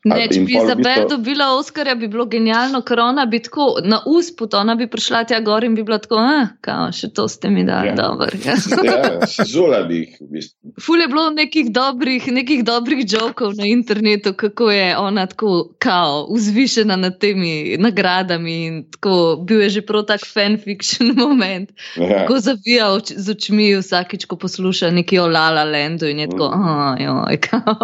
[0.04, 1.08] Ne, če bi Izabel bistvo...
[1.16, 5.38] dobila Oskarja, bi bilo genialno, ker ona bi tako na usput, ona bi prišla tja
[5.40, 7.94] gor in bi bila tako, ah, kao, še to ste mi dali, ja.
[7.96, 8.28] dobro.
[8.44, 10.74] Ja, ja zula bi jih v bistvu.
[10.84, 16.26] Ful je bilo nekih dobrih, nekih dobrih jokov na internetu, kako je ona tako, kao,
[16.34, 22.26] vzvišena nad temi nagradami in tako, bil je že prav tak fanfiction moment, ja.
[22.28, 26.52] ko zavija oč, z očmi vsakič, ko posluša neki o Lala Landu in je tako,
[26.52, 26.70] mm.
[26.76, 27.80] ah, joj, kao.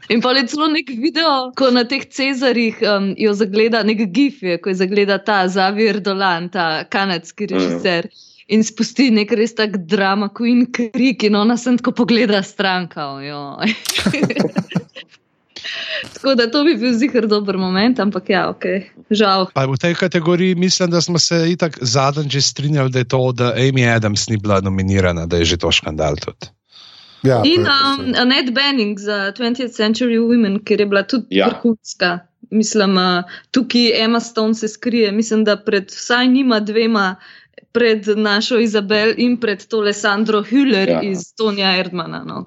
[0.07, 4.39] In pa je celo nek video, ko na teh cezarjih um, jo zagleda, nek gif
[4.43, 7.53] je, ko je zagleda ta Zavir Dolan, ta kanadski mhm.
[7.53, 8.07] režiser.
[8.07, 8.23] Mm.
[8.47, 13.19] In spusti nek res tak drama, ko in krik, in ona sem tako pogleda stranka.
[16.13, 18.63] tako da to bi bil zihar dober moment, ampak ja, ok,
[19.11, 19.51] žal.
[19.51, 23.51] Pa v tej kategoriji mislim, da smo se itak zadnjič strinjali, da je to, da
[23.59, 26.47] Amy Adams ni bila nominirana, da je že to škandal tudi.
[27.23, 31.47] Ja, in um, Annette Benning za 20th Century Women, ker je bila tudi ja.
[31.47, 32.19] vrhunska.
[32.51, 35.11] Mislim, uh, tukaj Emma Stone se skrije.
[35.11, 37.15] Mislim, da pred vsaj njima dvema,
[37.71, 41.01] pred našo Izabel in pred to Alessandro Hüller ja.
[41.03, 42.23] iz Tonija Erdmana.
[42.23, 42.43] No,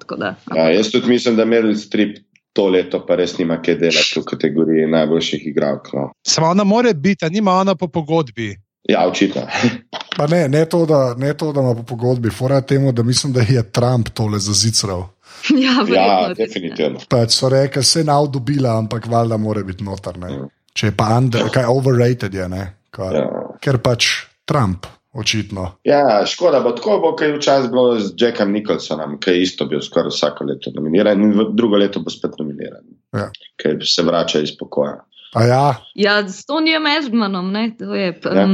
[0.55, 2.17] ja, jaz tudi mislim, da Meryl Streep
[2.53, 5.93] to leto pa res nima kaj delati v kategoriji najboljših igralk.
[5.93, 6.09] No.
[6.27, 8.55] Samo ona more biti, nima ona po pogodbi.
[8.89, 9.41] Ja, očitno.
[10.17, 13.33] Pa ne, ne to, da, ne to, da ima po pogodbi, fora temu, da mislim,
[13.33, 15.07] da je Trump tole zazicral.
[15.49, 16.99] Ja, ja definitivno.
[17.09, 20.17] Pač so rekli, se je nav dobila, ampak valjda mora biti notar.
[20.17, 20.49] Mm.
[20.73, 22.47] Če je pa under, kaj overrated je,
[22.93, 23.29] kaj, ja.
[23.61, 24.11] ker pač
[24.45, 24.85] Trump.
[25.11, 25.65] Očitno.
[25.83, 29.65] Ja, škoda, bo tako bo, kaj je včasih bilo z Jackom Nicholsonom, ki je isto
[29.67, 32.85] bil skoraj vsako leto nominiran in drugo leto bo spet nominiran.
[33.17, 33.25] Ja.
[33.59, 35.01] Ker se vrača iz pokoja.
[35.35, 35.75] Ja.
[35.95, 37.69] ja, s Tonijem Edmanom, ja,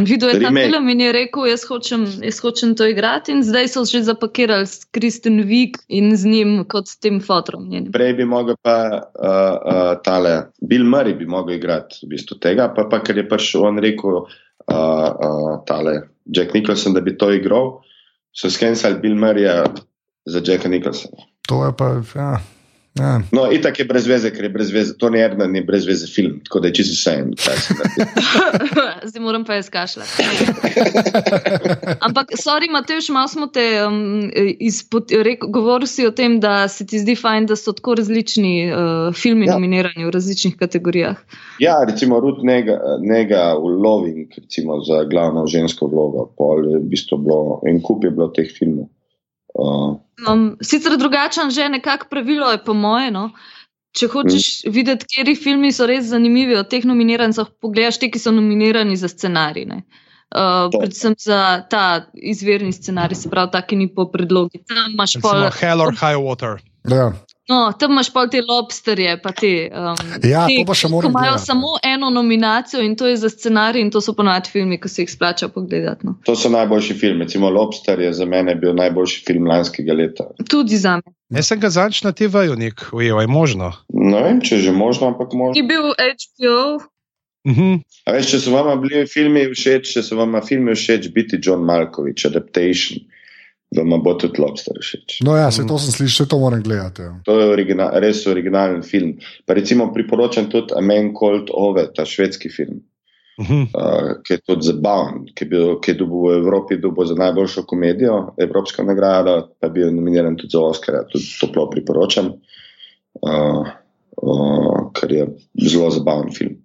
[0.05, 3.33] videl je ta film in je rekel, jaz hočem, jaz hočem to igrati.
[3.33, 7.65] In zdaj so že zapakirali s Kristen Vig in z njim kot s tem fotrom.
[7.69, 7.91] Njenim.
[7.91, 12.69] Prej bi mogel pa uh, uh, tale, Bill Murray bi mogel igrati v bistvu tega,
[12.69, 14.27] pa, pa ker je pač on rekel,
[14.69, 15.95] uh, uh, tale,
[16.29, 17.79] Jack Nicholson, da bi to igral,
[18.37, 19.65] so skensali Bill Murraya
[20.29, 21.25] za Jacka Nicholsona.
[21.49, 22.37] To je pa, ja.
[22.99, 23.21] Ja.
[23.31, 24.95] No, itak je brez veze, ker je brez veze.
[24.97, 27.33] To ni ena, ni brez veze film, tako da je čisto vse en.
[29.09, 30.09] Zdaj moram pa jaz kašljati.
[32.07, 36.85] Ampak, sorry, Matejš, malo smo te um, izpod, rekel, govoril si o tem, da se
[36.85, 39.53] ti zdi fajn, da so tako različni uh, filmi ja.
[39.53, 41.17] nominirani v različnih kategorijah.
[41.59, 46.85] Ja, recimo Ruth Nega, Nega v Loving, recimo za glavno žensko vlogo, pol je v
[46.91, 48.89] bistvu bilo, en kup je bilo teh filmov.
[49.57, 49.97] Uh,
[50.29, 53.13] um, sicer drugačen že nekako pravilo je, po mojem.
[53.13, 53.29] No?
[53.97, 54.73] Če hočeš mm.
[54.73, 59.09] videti, kateri filmi so res zanimivi od teh nominirancov, pogledaš te, ki so nominirani za
[59.09, 59.65] scenarij.
[60.27, 64.61] Uh, predvsem za ta izvirni scenarij, se pravi, ta, ki ni po predlogi.
[64.69, 65.49] Tam imaš pa.
[65.57, 66.61] Hell or high water.
[66.85, 67.09] Ja.
[67.49, 69.13] No, tam imaš pa te lobsterje.
[69.23, 71.13] Pa te, um, ja, te, to pa še moramo.
[71.15, 74.91] Imajo samo eno nominacijo in to je za scenarij, in to so ponovadi filmi, ki
[74.91, 76.07] se jih splača pogledati.
[76.07, 76.17] No.
[76.27, 77.23] To so najboljši filmi.
[77.23, 80.27] Recimo Lobster je za mene bil najboljši film lanskega leta.
[80.49, 81.15] Tudi za me.
[81.39, 83.71] Jaz sem ga zanč na TV-ju, nek ujel, je možno.
[83.91, 85.55] Ne vem, če je že možno, ampak možno.
[85.55, 86.59] Ni bil HBO.
[87.47, 87.73] Uh mhm.
[87.73, 88.13] -huh.
[88.13, 92.25] veš, če so vam bili filmi všeč, če so vam filmi všeč, biti John Malkovich,
[92.27, 93.07] Adaptation
[93.75, 95.19] da ima bo tudi Lobster všeč.
[95.27, 97.01] No, ja, se to sem slišal, se to moram gledati.
[97.01, 97.19] Ja.
[97.25, 99.17] To je original, res originalen film.
[99.45, 102.79] Pa recimo priporočam tudi A Man Called Ove, ta švedski film.
[103.37, 103.61] Uh -huh.
[103.61, 107.15] uh, ki je tudi zabaven, ki je, bil, ki je dobil v Evropi dobil za
[107.15, 112.25] najboljšo komedijo, Evropska nagrada, pa je bil nominiran tudi za Oscar, tudi toplo priporočam,
[113.21, 113.67] uh,
[114.21, 115.27] uh, ker je
[115.69, 116.55] zelo zabaven film.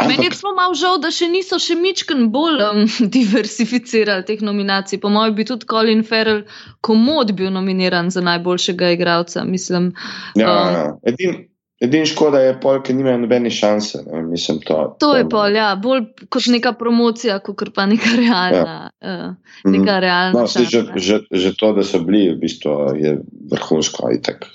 [0.00, 0.16] Ampak...
[0.16, 2.80] Meni je samo malo žal, da še niso še mičken bolj um,
[3.16, 5.00] diversificirali teh nominacij.
[5.02, 6.46] Po mojem bi tudi Colin Farrell
[6.80, 9.44] komod bil nominiran za najboljšega igralca.
[9.44, 9.92] Mislim,
[10.40, 10.84] ja, um, ja.
[11.12, 11.36] edin,
[11.84, 14.00] edin škoda je pol, ker nimajo nobene šanse.
[14.06, 14.22] Ne?
[14.30, 18.78] Mislim, to, to, to je pol, ja, bolj kot neka promocija, kot pa neka realna.
[19.04, 19.14] Ja.
[19.34, 20.00] Uh, neka mhm.
[20.06, 23.18] realna no, že, že, že to, da so bili, v bistvu je
[23.52, 24.08] vrhunsko.
[24.16, 24.48] Itak.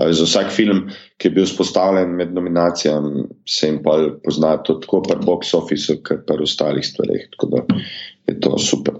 [0.00, 0.86] Za vsak film,
[1.20, 6.24] ki je bil spostavljen med nominacijami, se jim pa pozna tako pri box officeu, kot
[6.26, 7.26] pri ostalih stvareh.
[7.34, 7.64] Tako da
[8.30, 8.96] je to super.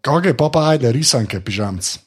[0.00, 1.98] Kaj je pa, pa ajde, risanke, pižamci.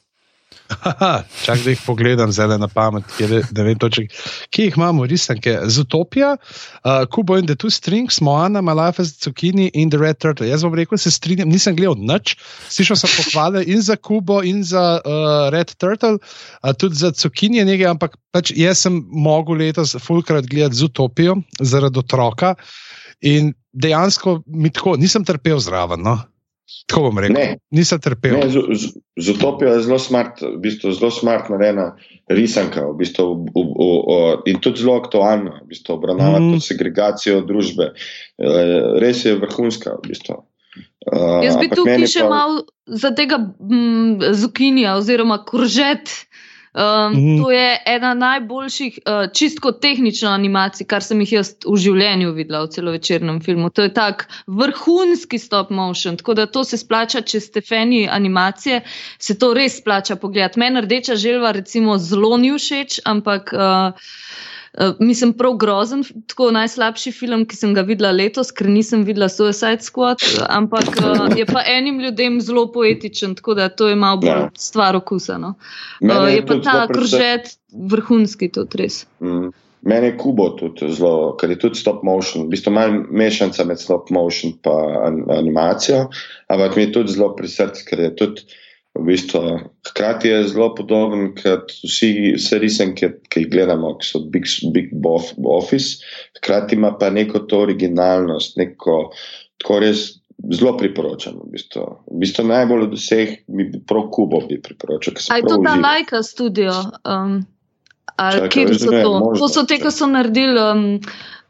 [1.44, 3.04] Čak, da jih pogledam zdaj na pamet,
[3.50, 4.04] da vem točno,
[4.50, 5.58] kje jih imamo, risanke.
[5.68, 10.48] Zutopija, uh, Kubo in the Two Strings, Moana, Malafa, Zucchini in The Red Turtle.
[10.48, 12.36] Jaz bom rekel, se strinjam, nisem gledal nič,
[12.72, 17.64] slišal sem pohvale in za Kubo in za uh, Red Turtle, uh, tudi za Zucchini
[17.64, 22.54] nekaj, ampak pač jaz sem mogel letos fulkrat gledati Zutopijo zaradi otroka
[23.20, 26.02] in dejansko mi tako nisem trpel zraven.
[26.02, 26.18] No?
[26.88, 27.36] Tako bom rekel.
[27.36, 27.46] Ne.
[27.76, 28.38] Nisem trpel.
[28.38, 31.90] Ne, z, z, z utopijo je zelo smart, v bistvu zelo smart narejena
[32.32, 34.18] risanka v bistvu, v, v, v,
[34.52, 36.64] in tudi zelo aktualna, v bistvu obravnava mm.
[36.64, 37.92] segregacijo družbe.
[37.92, 38.64] E,
[39.02, 39.98] res je vrhunska.
[40.00, 40.40] V bistvu.
[41.12, 42.32] uh, Jaz bi tukaj še pa...
[42.32, 46.24] malo za tega mm, zukinja oziroma kuržet.
[46.74, 47.42] Um, mm.
[47.42, 52.64] To je ena najboljših, uh, čisto tehnična animacija, kar sem jih jaz v življenju videla
[52.64, 53.70] v celovečernem filmu.
[53.70, 58.82] To je tak vrhunski stop motion, tako da to se splača, če ste fani animacije,
[59.18, 60.58] se to res splača pogledati.
[60.58, 63.54] Meni rdeča želva, recimo, zelo ni všeč, ampak.
[63.54, 64.10] Uh,
[64.74, 69.28] Uh, mislim, prav grozen, tako najslabši film, ki sem ga videla letos, ker nisem videla
[69.30, 74.18] Suicide Squad, ampak uh, je pa enim ljudem zelo poetičen, tako da to je malo
[74.24, 74.48] bolj ja.
[74.58, 75.38] stvar okusa.
[75.38, 75.54] No.
[76.02, 79.04] Uh, je pa ta kržet vrhunski, tudi res.
[79.22, 79.54] Mm.
[79.84, 83.78] Mene je Kubo tudi zelo, ker je tudi stop motion, v bistvu manj mešanca med
[83.78, 86.06] stop motion in animacijo,
[86.48, 88.46] ampak mi je tudi zelo pri srcu, ker je tudi.
[88.94, 89.40] V bistvu,
[89.88, 94.92] hkrati je zelo podoben kot vsi, vse risanke, ki jih gledamo, ki so Big, big
[95.50, 96.04] Office,
[96.38, 99.08] hkrati ima pa neko to originalnost, neko
[99.58, 100.04] tako res
[100.52, 101.40] zelo priporočam.
[101.42, 105.18] V bistvu, v bistvu najbolj od vseh bi prav Kubo bi priporočal.
[105.30, 106.78] Ali je to ta Laika studio?
[107.02, 107.40] Um,
[108.16, 109.14] ali kje so to?
[109.38, 110.60] To so te, ki so naredili.
[110.60, 110.86] Um,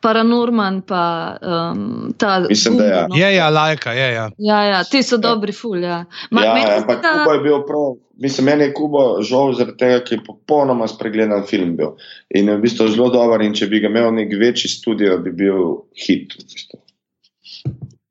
[0.05, 1.03] Paranorman, pa
[1.41, 3.03] um, ta Mislim, da ja.
[3.09, 3.17] no.
[3.17, 3.31] je.
[3.35, 4.13] Ja, lajka, je.
[4.13, 5.25] Ja, ja, ja ti so ja.
[5.25, 5.81] dobri, ful.
[5.81, 7.15] Ja, Ma, ja meni, ampak da...
[7.19, 7.95] Kubo je bil prav.
[8.21, 11.97] Mislim, meni je Kubo žal zaradi tega, ker je popolnoma spregledan film bil.
[12.31, 15.33] In je v bistvu zelo dober, in če bi ga imel nek večji studio, bi
[15.35, 16.37] bil hit.
[16.37, 16.84] V bistvu.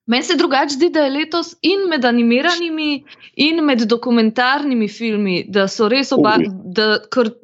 [0.05, 3.03] Meni se drugače zdi, da je letos in med animiranimi,
[3.35, 6.33] in med dokumentarnimi filmi, da so res oba,
[6.75, 6.97] da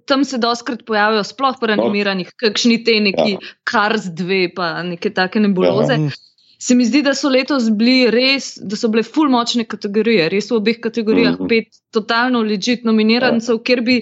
[0.05, 1.85] tam se doskrat pojavijo, sploh pri no.
[1.85, 3.53] animiranih, kakšni te neki ja.
[3.71, 6.01] Cars 2, pa neke take nebuloze.
[6.01, 6.17] Ja.
[6.59, 10.51] Se mi zdi, da so letos bili res, da so bile full močne kategorije, res
[10.51, 11.47] v obeh kategorijah, mm -hmm.
[11.47, 13.63] pet totalno ležit nominirancev, ja.
[13.63, 14.01] ker bi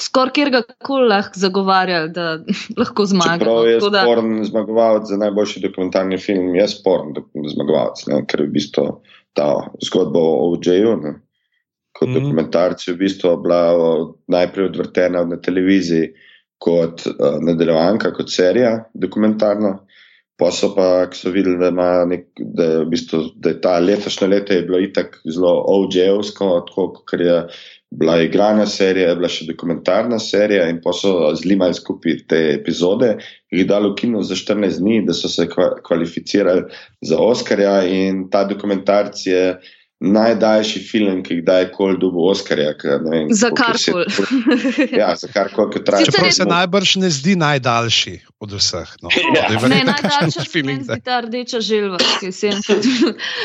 [0.00, 0.50] skoraj kjer
[0.86, 2.38] koli lahko zagovarjali, da
[2.80, 3.38] lahko zmagajo.
[3.44, 4.02] Prav je da...
[4.02, 7.14] sporen zmagovalec za najboljši dokumentarni film, je sporen
[7.54, 8.22] zmagovalec, ne?
[8.30, 8.88] ker je v bistvu
[9.34, 9.48] ta
[9.84, 10.98] zgodba o OJ-u.
[11.94, 12.14] Kot mm.
[12.14, 13.62] dokumentarci je v bistvu bila
[14.34, 16.10] najprej odvrtena na televiziji
[16.62, 19.76] kot uh, nadaljevanka, kot serija dokumentarna.
[20.34, 21.70] Pa so pa, ki so videli, da,
[22.10, 26.48] nek, da, je v bistvu, da je ta letošnje leto bilo itak zelo OJ-ovsko,
[27.06, 27.36] ker je
[27.98, 33.14] bila igrana serija, je bila še dokumentarna serija in pa so zlimali skupaj te epizode,
[33.54, 36.66] jih dali v kino za 14 dni, da so se kvalificirali
[37.06, 39.44] za Oscarja in ta dokumentarc je
[40.12, 42.74] najdaljši film, ki ga je koli dobil Oscarja.
[42.84, 44.04] Vem, za kar koli.
[45.00, 46.04] Ja, za kar koli, ki traja.
[46.04, 48.94] Čeprav se najbrž ne zdi najdaljši od vseh.
[49.02, 49.08] No.
[49.36, 49.48] Ja.
[49.68, 52.84] Ne, najdaljši film je ta rdeča želva, ki se je enkrat.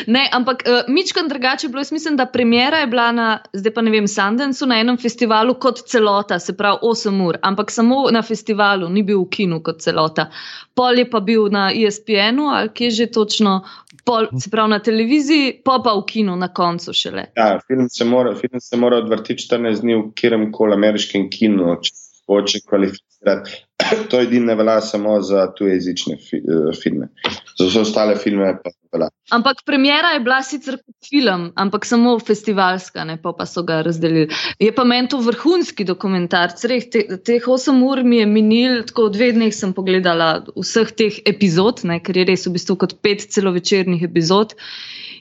[0.07, 1.79] Ne, ampak uh, eh, mičkam drugače je bilo.
[1.79, 5.53] Jaz mislim, da premjera je bila na, zdaj pa ne vem, Sundansu na enem festivalu
[5.59, 9.81] kot celota, se pravi 8 ur, ampak samo na festivalu, ni bil v kinu kot
[9.81, 10.29] celota.
[10.75, 13.61] Pol je pa bil na ESPN-u, ali kje že točno,
[14.05, 17.29] pol, se pravi na televiziji, pa pa v kinu na koncu šele.
[17.37, 21.75] Ja, film se mora, film se mora odvrtiti 14 dni v kjerem koli ameriškem kinu,
[21.83, 21.93] če
[22.29, 23.57] hoče kvalificirati.
[24.09, 27.09] to edino ne velja samo za tujezične fi, uh, filme.
[27.57, 29.09] Za vse ostale filme pa velja.
[29.29, 33.81] Ampak premjera je bila sicer kot film, ampak samo festivalska, ne pa, pa so ga
[33.85, 34.29] razdelili.
[34.59, 36.61] Je pa meni to vrhunski dokumentarc.
[36.91, 41.21] Te, teh 8 ur mi je minil, tako v dveh dneh sem pogledala vseh teh
[41.29, 44.57] epizod, ne, ker je res v bistvu kot pet celovečernih epizod.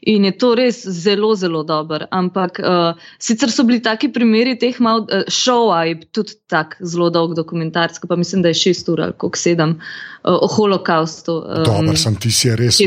[0.09, 2.07] In je to res zelo, zelo dober.
[2.15, 7.11] Ampak uh, sicer so bili taki primeri teh mal, uh, šova, je tudi tako zelo
[7.11, 11.35] dolg dokumentarc, pa mislim, da je šest ur ali koliko sedem uh, o holokaustu.
[11.43, 12.79] Um, Dobar sem, ti si res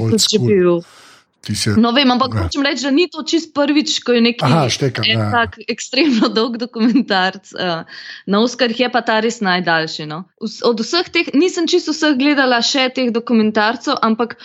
[0.80, 1.74] odličen.
[1.76, 1.82] Je...
[1.82, 4.46] No, vem, ampak hočem reči, da ni to čist prvič, ko je neki
[5.10, 5.30] ja.
[5.34, 7.54] tak ekstremno dolg dokumentarc.
[7.58, 7.82] Uh,
[8.30, 10.06] na Oscarjih je pa ta res najdaljši.
[10.06, 10.24] No.
[10.40, 14.38] Od vseh teh, nisem čisto vseh gledala še teh dokumentarcev, ampak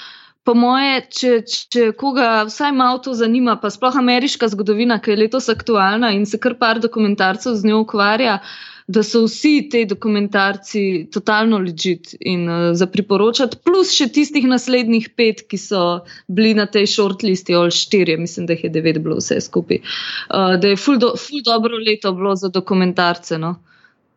[0.47, 5.21] po moje, če, če koga vsaj malo to zanima, pa sploh ameriška zgodovina, ki je
[5.25, 8.39] letos aktualna in se kar par dokumentarcev z njo ukvarja,
[8.87, 15.09] da so vsi ti dokumentarci totalno ležit in uh, za priporočati, plus še tistih naslednjih
[15.19, 15.83] pet, ki so
[16.31, 19.83] bili na tej shortlisti, ali štirje, mislim, da jih je devet bilo vse skupaj.
[19.83, 23.41] Uh, da je ful, do, ful dobro leto bilo za dokumentarce.
[23.43, 23.57] No?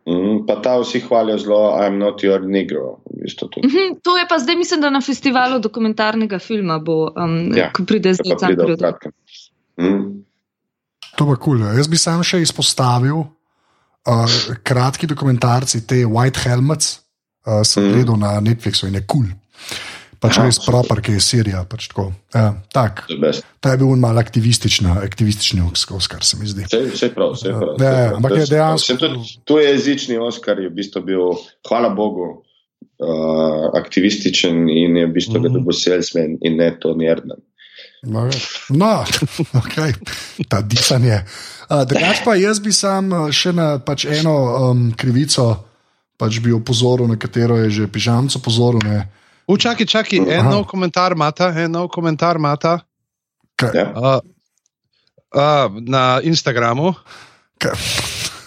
[0.06, 3.00] Mm, pa ta vsi hvalijo zelo, I'm not your negro.
[3.10, 7.10] V bistvu mm -hmm, to je pa zdaj, mislim, da na festivalu dokumentarnega filma bo,
[7.16, 8.54] um, ja, ko pride zdaj tam.
[9.76, 10.24] Mm.
[11.16, 11.58] To pa kul.
[11.58, 11.76] Cool.
[11.76, 13.39] Jaz bi sam še izpostavil
[14.08, 17.00] uh, kratki dokumentarci, te White Helmets,
[17.46, 17.92] uh, sem mm.
[17.92, 19.28] gledal na Netflixu in je kul.
[19.28, 19.38] Cool.
[20.20, 21.62] Pač res proper, ki je Sirija.
[21.64, 22.42] Pač ja,
[22.76, 23.06] tak.
[23.64, 26.66] Ta je bil mal aktivistični, aktivistični Oscar, se mi zdi.
[26.68, 27.80] Vse, vse prav, vse prav.
[27.80, 29.10] Ja, ja, ampak je dejansko.
[29.48, 31.24] To je jezični Oscar, je v bistvu bil,
[31.70, 35.64] hvala Bogu, uh, aktivističen in je v bistvu mm -hmm.
[35.64, 37.40] bil salesman in ne to njerden.
[38.02, 38.28] No,
[38.70, 39.04] no
[39.60, 39.92] okay.
[40.48, 41.20] ta disanje.
[41.68, 44.36] Drugač pa jaz bi sam še na pač eno
[44.70, 45.70] um, krivico
[46.20, 48.84] pač bi opozoril, na katero je že pižamco opozoril.
[49.50, 52.78] Čakaj, čakaj, en nov komentar imata, en nov komentar imata.
[53.60, 53.86] Ja.
[53.92, 54.20] Uh,
[55.36, 56.94] uh, na Instagramu.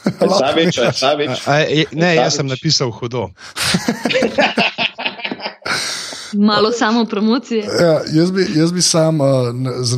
[0.03, 1.33] Savič, savič.
[1.45, 3.29] A, a, ne, jaz sem napisal hudo.
[6.33, 7.63] Malo samo promocije.
[7.63, 9.49] Ja, jaz, bi, jaz bi sam, uh,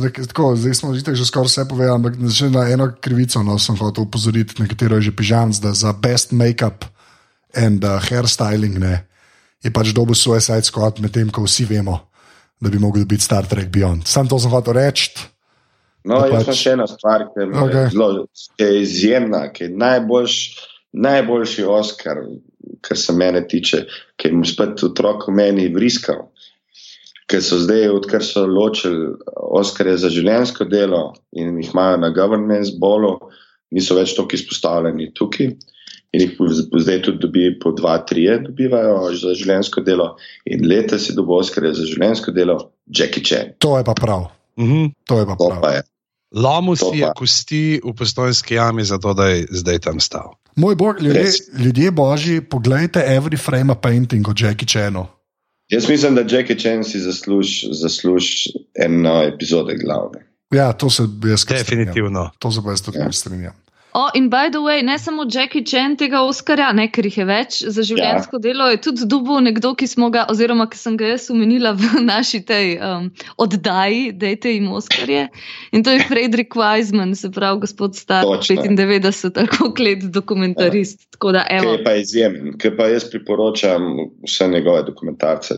[0.02, 2.14] nek, tako, zdaj smo že skoraj vse povedali, ampak
[2.52, 6.32] na eno krivico no, sem hotel upozoriti, na katero je že pižam, da za best
[6.32, 6.84] make-up
[7.56, 8.78] in uh, hairstyling.
[8.78, 9.06] Ne
[9.66, 11.98] je pač dobil Suicide Squad, medtem ko vsi vemo,
[12.62, 14.06] da bi mogel biti Star Trek Beyond.
[14.06, 15.10] Sam to sem hotel reči.
[16.06, 16.46] No, jaz pač...
[16.46, 17.74] sem še ena stvar, ki okay.
[17.74, 20.36] je, zelo, ki je izjemna, ki je najboljš,
[20.94, 22.22] najboljši Oscar,
[22.80, 23.84] kar se mene tiče,
[24.16, 26.26] ki je mu spet otrok v meni vriskal.
[27.26, 32.70] Ker so zdaj, odkar so ločili Oscarje za življenjsko delo in jih imajo na government's
[32.78, 33.16] bolu,
[33.74, 35.50] niso več tako izpostavljeni tukaj
[36.16, 36.36] in jih
[36.80, 40.12] zdaj tudi dobi po dva, tri, dobivajo za življenjsko delo,
[40.48, 43.52] in leta si dobo skrbi za življenjsko delo, Jackie Chan.
[43.64, 44.30] To je pa prav.
[44.60, 44.94] Mhm.
[45.10, 45.60] To je pa prav.
[45.60, 45.84] Pa je.
[46.34, 50.34] Lomu si je kosti v postojnski jami, zato da je zdaj tam stal.
[50.56, 55.06] Moj bog, ljudje, ljudje božji, pogledajte every frame of painting od Jackie Chanu.
[55.68, 58.24] Jaz mislim, da Jackie Chan si zasluži zasluž
[58.74, 60.26] eno epizodo glavne.
[60.54, 61.64] Ja, to se jaz strinjam.
[61.64, 62.30] Definitivno.
[62.38, 63.12] To se pa jaz tudi ja.
[63.12, 63.52] strinjam.
[63.96, 67.24] O, in by the way, ne samo Jackie Chan tega Oscarja, ne ker jih je
[67.24, 68.42] več za življenjsko ja.
[68.44, 72.02] delo, je tudi dubo nekdo, ki smo ga, oziroma ki sem ga jaz umenila v
[72.10, 73.06] naši tej um,
[73.40, 75.22] oddaji, dejte jim Oscarje.
[75.72, 81.08] In to je Frederick Wiseman, se pravi, gospod Star, 95, tako klet dokumentarist.
[81.16, 81.32] Ja.
[81.32, 83.88] Da, ki je pa izjemen, ki pa jaz priporočam
[84.28, 85.56] vse njegove dokumentarce.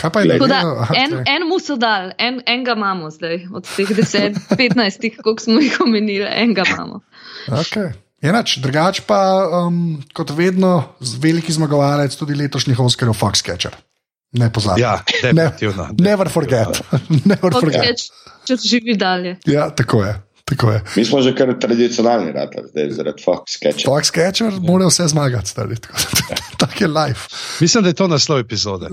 [0.00, 0.86] Kaj pa je bilo?
[0.96, 5.42] En, en mu so dal, en, en ga imamo zdaj, od teh 10, 15, koliko
[5.42, 7.02] smo jih omenili, en ga imamo.
[7.48, 7.92] Okay.
[8.20, 9.20] Enač, drugač pa,
[9.64, 10.74] um, kot vedno,
[11.22, 13.76] veliki zmagovalec tudi letošnjih Oscarjev, Foxcatcher.
[14.36, 14.80] Ne pozabi.
[14.80, 15.88] Ja, definitivno.
[15.90, 16.82] Ne, never forget.
[17.32, 18.04] never forget.
[18.46, 19.38] Če živi dalje.
[19.48, 20.18] Ja, tako je.
[20.50, 20.82] Tako je.
[20.96, 22.32] Mi smo že kar tradicionalni,
[22.70, 23.86] zdaj zaradi Foxcatcher.
[23.86, 27.28] Foxcatcher mora vse zmagati, tako je life.
[27.60, 28.90] Mislim, da je to naslov epizode.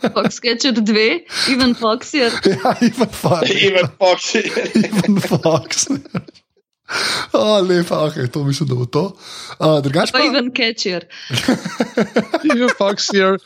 [0.00, 2.32] Foxcatcher 2, Ivan Foxier.
[2.44, 3.64] Ja, Ivan Foxier.
[3.68, 4.70] Ivan Foxier.
[4.74, 6.22] Ivan Foxier.
[7.32, 9.04] Oh, lepa, okay, to mislim, da bo to.
[9.58, 11.06] Uh, pa, pa Ivan Catcher.
[12.54, 13.38] Ivan Foxier.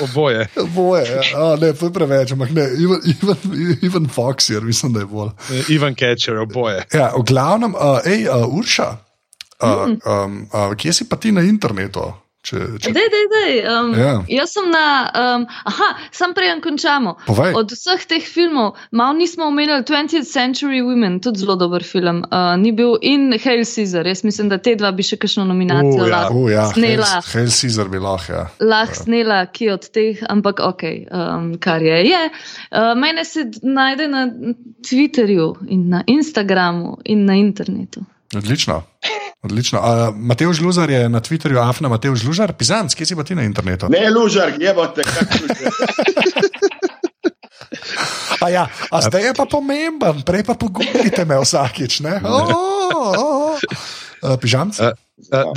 [0.00, 0.48] Oboje.
[0.56, 1.52] Oboje, ja.
[1.52, 3.36] A, ne, to je preveč, ampak ne, Ivan, Ivan,
[3.82, 5.30] Ivan Foxier, mislim, da je bolj.
[5.68, 6.84] Ivan Catcher, oboje.
[6.92, 8.88] Ja, v glavnem, uh, ej, uh, Urša,
[9.60, 9.98] uh, mm.
[10.06, 12.12] um, uh, kje si pa ti na internetu?
[12.44, 12.90] Če, če...
[12.92, 13.54] Dej, dej, dej.
[13.72, 14.10] Um, ja.
[14.28, 14.84] Jaz sem na.
[15.16, 17.14] Um, aha, sam prej končamo.
[17.24, 17.54] Povej.
[17.56, 22.20] Od vseh teh filmov, malo nismo omenili 20th Century Women, tudi zelo dober film.
[22.28, 26.04] Uh, ni bil in Hail Caesar, jaz mislim, da te dva bi še kakšno nominacijo
[26.04, 26.12] uh, ja.
[26.12, 26.44] lahko.
[26.44, 26.68] Uh, ja.
[26.74, 27.10] Snela.
[27.32, 28.36] Hail Caesar bi lahko.
[28.36, 28.44] Ja.
[28.60, 29.02] Lahko ja.
[29.06, 31.98] snela, ki od teh, ampak ok, um, kar je.
[32.10, 32.22] je.
[32.68, 34.28] Uh, mene se najde na
[34.84, 38.04] Twitterju in na Instagramu in na internetu.
[38.36, 38.82] Odlično.
[39.44, 39.78] Odlično.
[39.78, 43.44] Uh, Matej Žlužar je na Twitterju, Afna Matej Žlužar, pisant, kje si pa ti na
[43.44, 43.92] internetu?
[43.92, 45.04] Ne, Žlužar, jebote.
[48.44, 52.04] A, ja, a zdaj je pa pomemben, prej pa pogumite me vsakič.
[52.20, 53.56] Oh, oh, oh.
[54.24, 54.80] Uh, Pižamc?
[54.80, 54.96] Uh,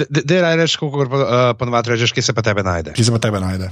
[0.06, 1.10] Dej, uh, reči, kako uh,
[1.58, 2.92] ponovadi rečeš, kje se pa tebe najde.
[2.94, 3.72] Kje se pa tebe najde?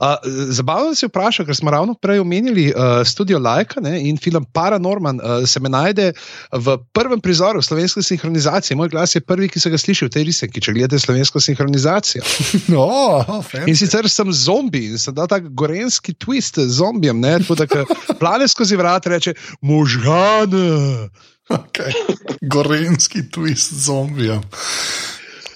[0.00, 0.16] Uh,
[0.48, 5.20] zabavno si vprašal, ker smo ravno prej omenili uh, studio Laika ne, in film Paranorman.
[5.20, 6.12] Uh, se me najde
[6.52, 8.76] v prvem prizoru slovenske sinhronizacije.
[8.76, 12.24] Moj glas je prvi, ki se ga sliši v tej risenki, če gledate slovensko sinhronizacijo.
[12.72, 17.20] No, oh, in sicer sem zombi in sem dal tak gorenski twist z zombijem.
[18.18, 21.08] Plane skozi vrat reče možgane.
[21.48, 21.92] Okay.
[22.42, 24.40] Gorenski twist zombija.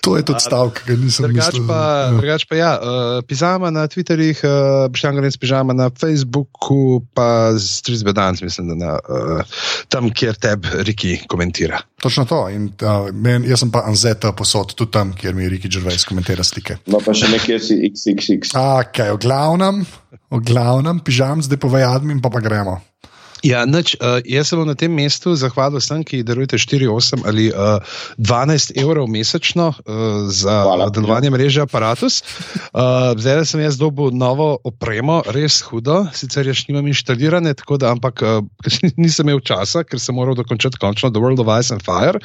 [0.00, 1.66] To je tudi stavek, ki ga nisem drugač mislil.
[1.68, 2.12] Pa, ja.
[2.16, 7.52] Drugač pa ja, uh, pisama na Twitterjih, uh, eh, Boštjan Gorenc pižama na Facebooku, pa
[7.52, 9.60] z Trizbe danes, mislim, da na, uh,
[9.92, 11.82] tam, kjer teb Riki komentira.
[12.00, 12.46] Točno to.
[12.48, 16.46] In, uh, men, jaz sem pa Anzeta posod, tudi tam, kjer mi Riki Gervais komentira
[16.46, 16.80] slike.
[16.88, 18.56] No, pa še nekje si XXX.
[18.56, 19.84] Ok, v glavnem,
[20.32, 22.80] v glavnem, pižam, zdaj povej admin, pa pa gremo.
[23.40, 27.80] Ja, nač, uh, jaz sem na tem mestu zahvalil vsem, ki darujete 4-8 ali uh,
[28.20, 32.20] 12 evrov mesečno uh, za Hvala, delovanje mreže Apparatus.
[32.76, 38.20] Uh, zdaj sem jaz dobil novo opremo, res hudo, sicer jaz nimam inštalirane, da, ampak
[38.20, 38.44] uh,
[39.00, 42.20] nisem imel časa, ker sem moral dokončati končno The World of Ice and Fire.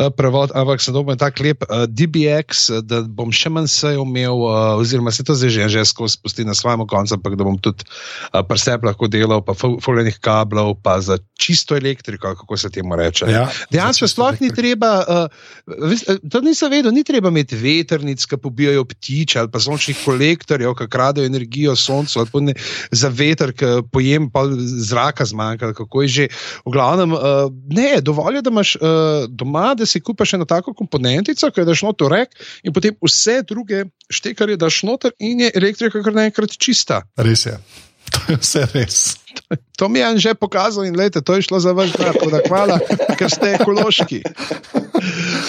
[0.00, 4.40] Uh, prevod, ampak sem dobil tak lep uh, DBX, da bom še manj se umel,
[4.48, 7.84] uh, oziroma se to zdaj že skozi spusti na svojem koncu, ampak da bom tudi
[7.84, 12.96] uh, presep lahko delal, pa fuljenih kablov kablov, pa za čisto elektriko, kako se temu
[12.96, 13.26] reče.
[13.28, 18.84] Ja, Dejansko sploh ni treba, uh, to nisem vedel, ni treba imeti veternic, ki pobijajo
[18.84, 22.54] ptiče ali pa sončnih kolektorjev, ki kradejo energijo soncu ali ne,
[22.90, 24.46] za veter, ki pojem pa
[24.88, 25.72] zraka zmanjka.
[25.74, 26.28] Kako je že.
[26.64, 30.74] V glavnem, uh, ne, dovolj je, da imaš uh, doma, da si kupaš eno tako
[30.74, 35.50] komponentico, ki je daš noter rek in potem vse druge štekarje daš noter in je
[35.54, 37.02] elektrika kar naenkrat čista.
[37.16, 37.58] Res je.
[38.14, 39.23] To je vse res.
[39.78, 42.38] To mi je že pokazal in lete, to je šlo za vaš dar, tako da
[42.46, 42.78] hvala,
[43.18, 44.22] ker ste ekološki.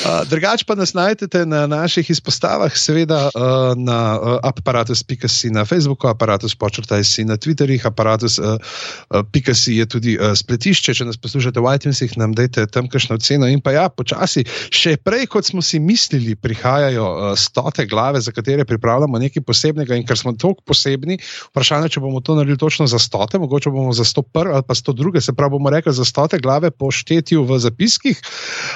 [0.06, 6.10] Uh, drugač pa nas najdete na naših izpostavah, seveda uh, na uh, aparatus.si, na Facebooku,
[6.10, 10.98] aparatus počrtaj si, na Twitterih, aparatus.si je tudi spletišče.
[10.98, 13.46] Če nas poslušate v iTunesih, nam dajte tam kakšno ceno.
[13.48, 18.66] In pa ja, počasi, še prej, kot smo si mislili, prihajajo stote glave, za katere
[18.66, 19.96] pripravljamo nekaj posebnega.
[19.96, 21.22] In ker smo tako posebni,
[21.54, 25.22] vprašanje, če bomo to naredili točno za stote, mogoče bomo za 101 ali pa 102,
[25.22, 28.22] se pravi, bomo rekli za stote glave po štetju v zapiskih.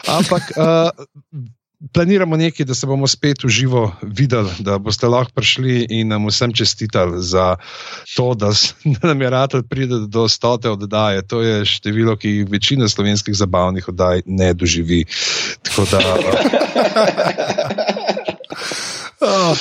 [0.08, 0.92] Ampak uh,
[1.94, 6.28] planiramo nekaj, da se bomo spet v živo videli, da boste lahko prišli in nam
[6.28, 7.56] vsem čestitali za
[8.16, 8.52] to, da,
[9.00, 11.28] da nam je rad priti do stote oddaje.
[11.28, 15.06] To je število, ki večina slovenskih zabavnih oddaj ne doživi.
[15.64, 16.00] Tako da.
[19.22, 19.58] Oh,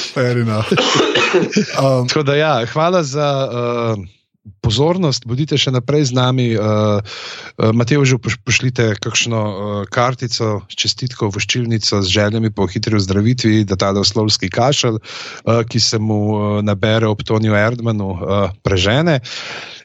[2.01, 3.49] um, Tako da, ja, hvala za.
[3.99, 4.18] Uh,
[4.64, 6.46] pozornost, bodite še naprej z nami.
[6.57, 7.01] Uh,
[7.74, 13.92] Matej, že pošljite kakšno uh, kartico, čestitko, voščilnico z željami po hitri ozdravitvi, da ta
[13.92, 19.20] oslovski kašelj, uh, ki se mu nabere ob Toniju Erdmanu, uh, prežene.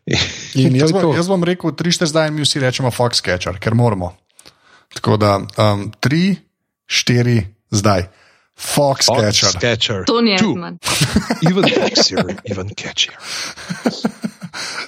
[0.59, 4.14] In jaz, bom, jaz bom rekel, tri šte zdaj mi vsi rečemo Foxcatcher, ker moramo.
[4.93, 6.36] Tako da um, tri,
[6.86, 7.41] štiri,
[7.72, 8.09] zdaj.
[8.53, 9.57] Foxcatcher.
[9.57, 10.78] Fox to ni Erdman.
[11.41, 13.18] even sexier, even catchier.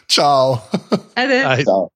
[0.07, 0.61] Ciao.
[1.63, 1.89] Ciao.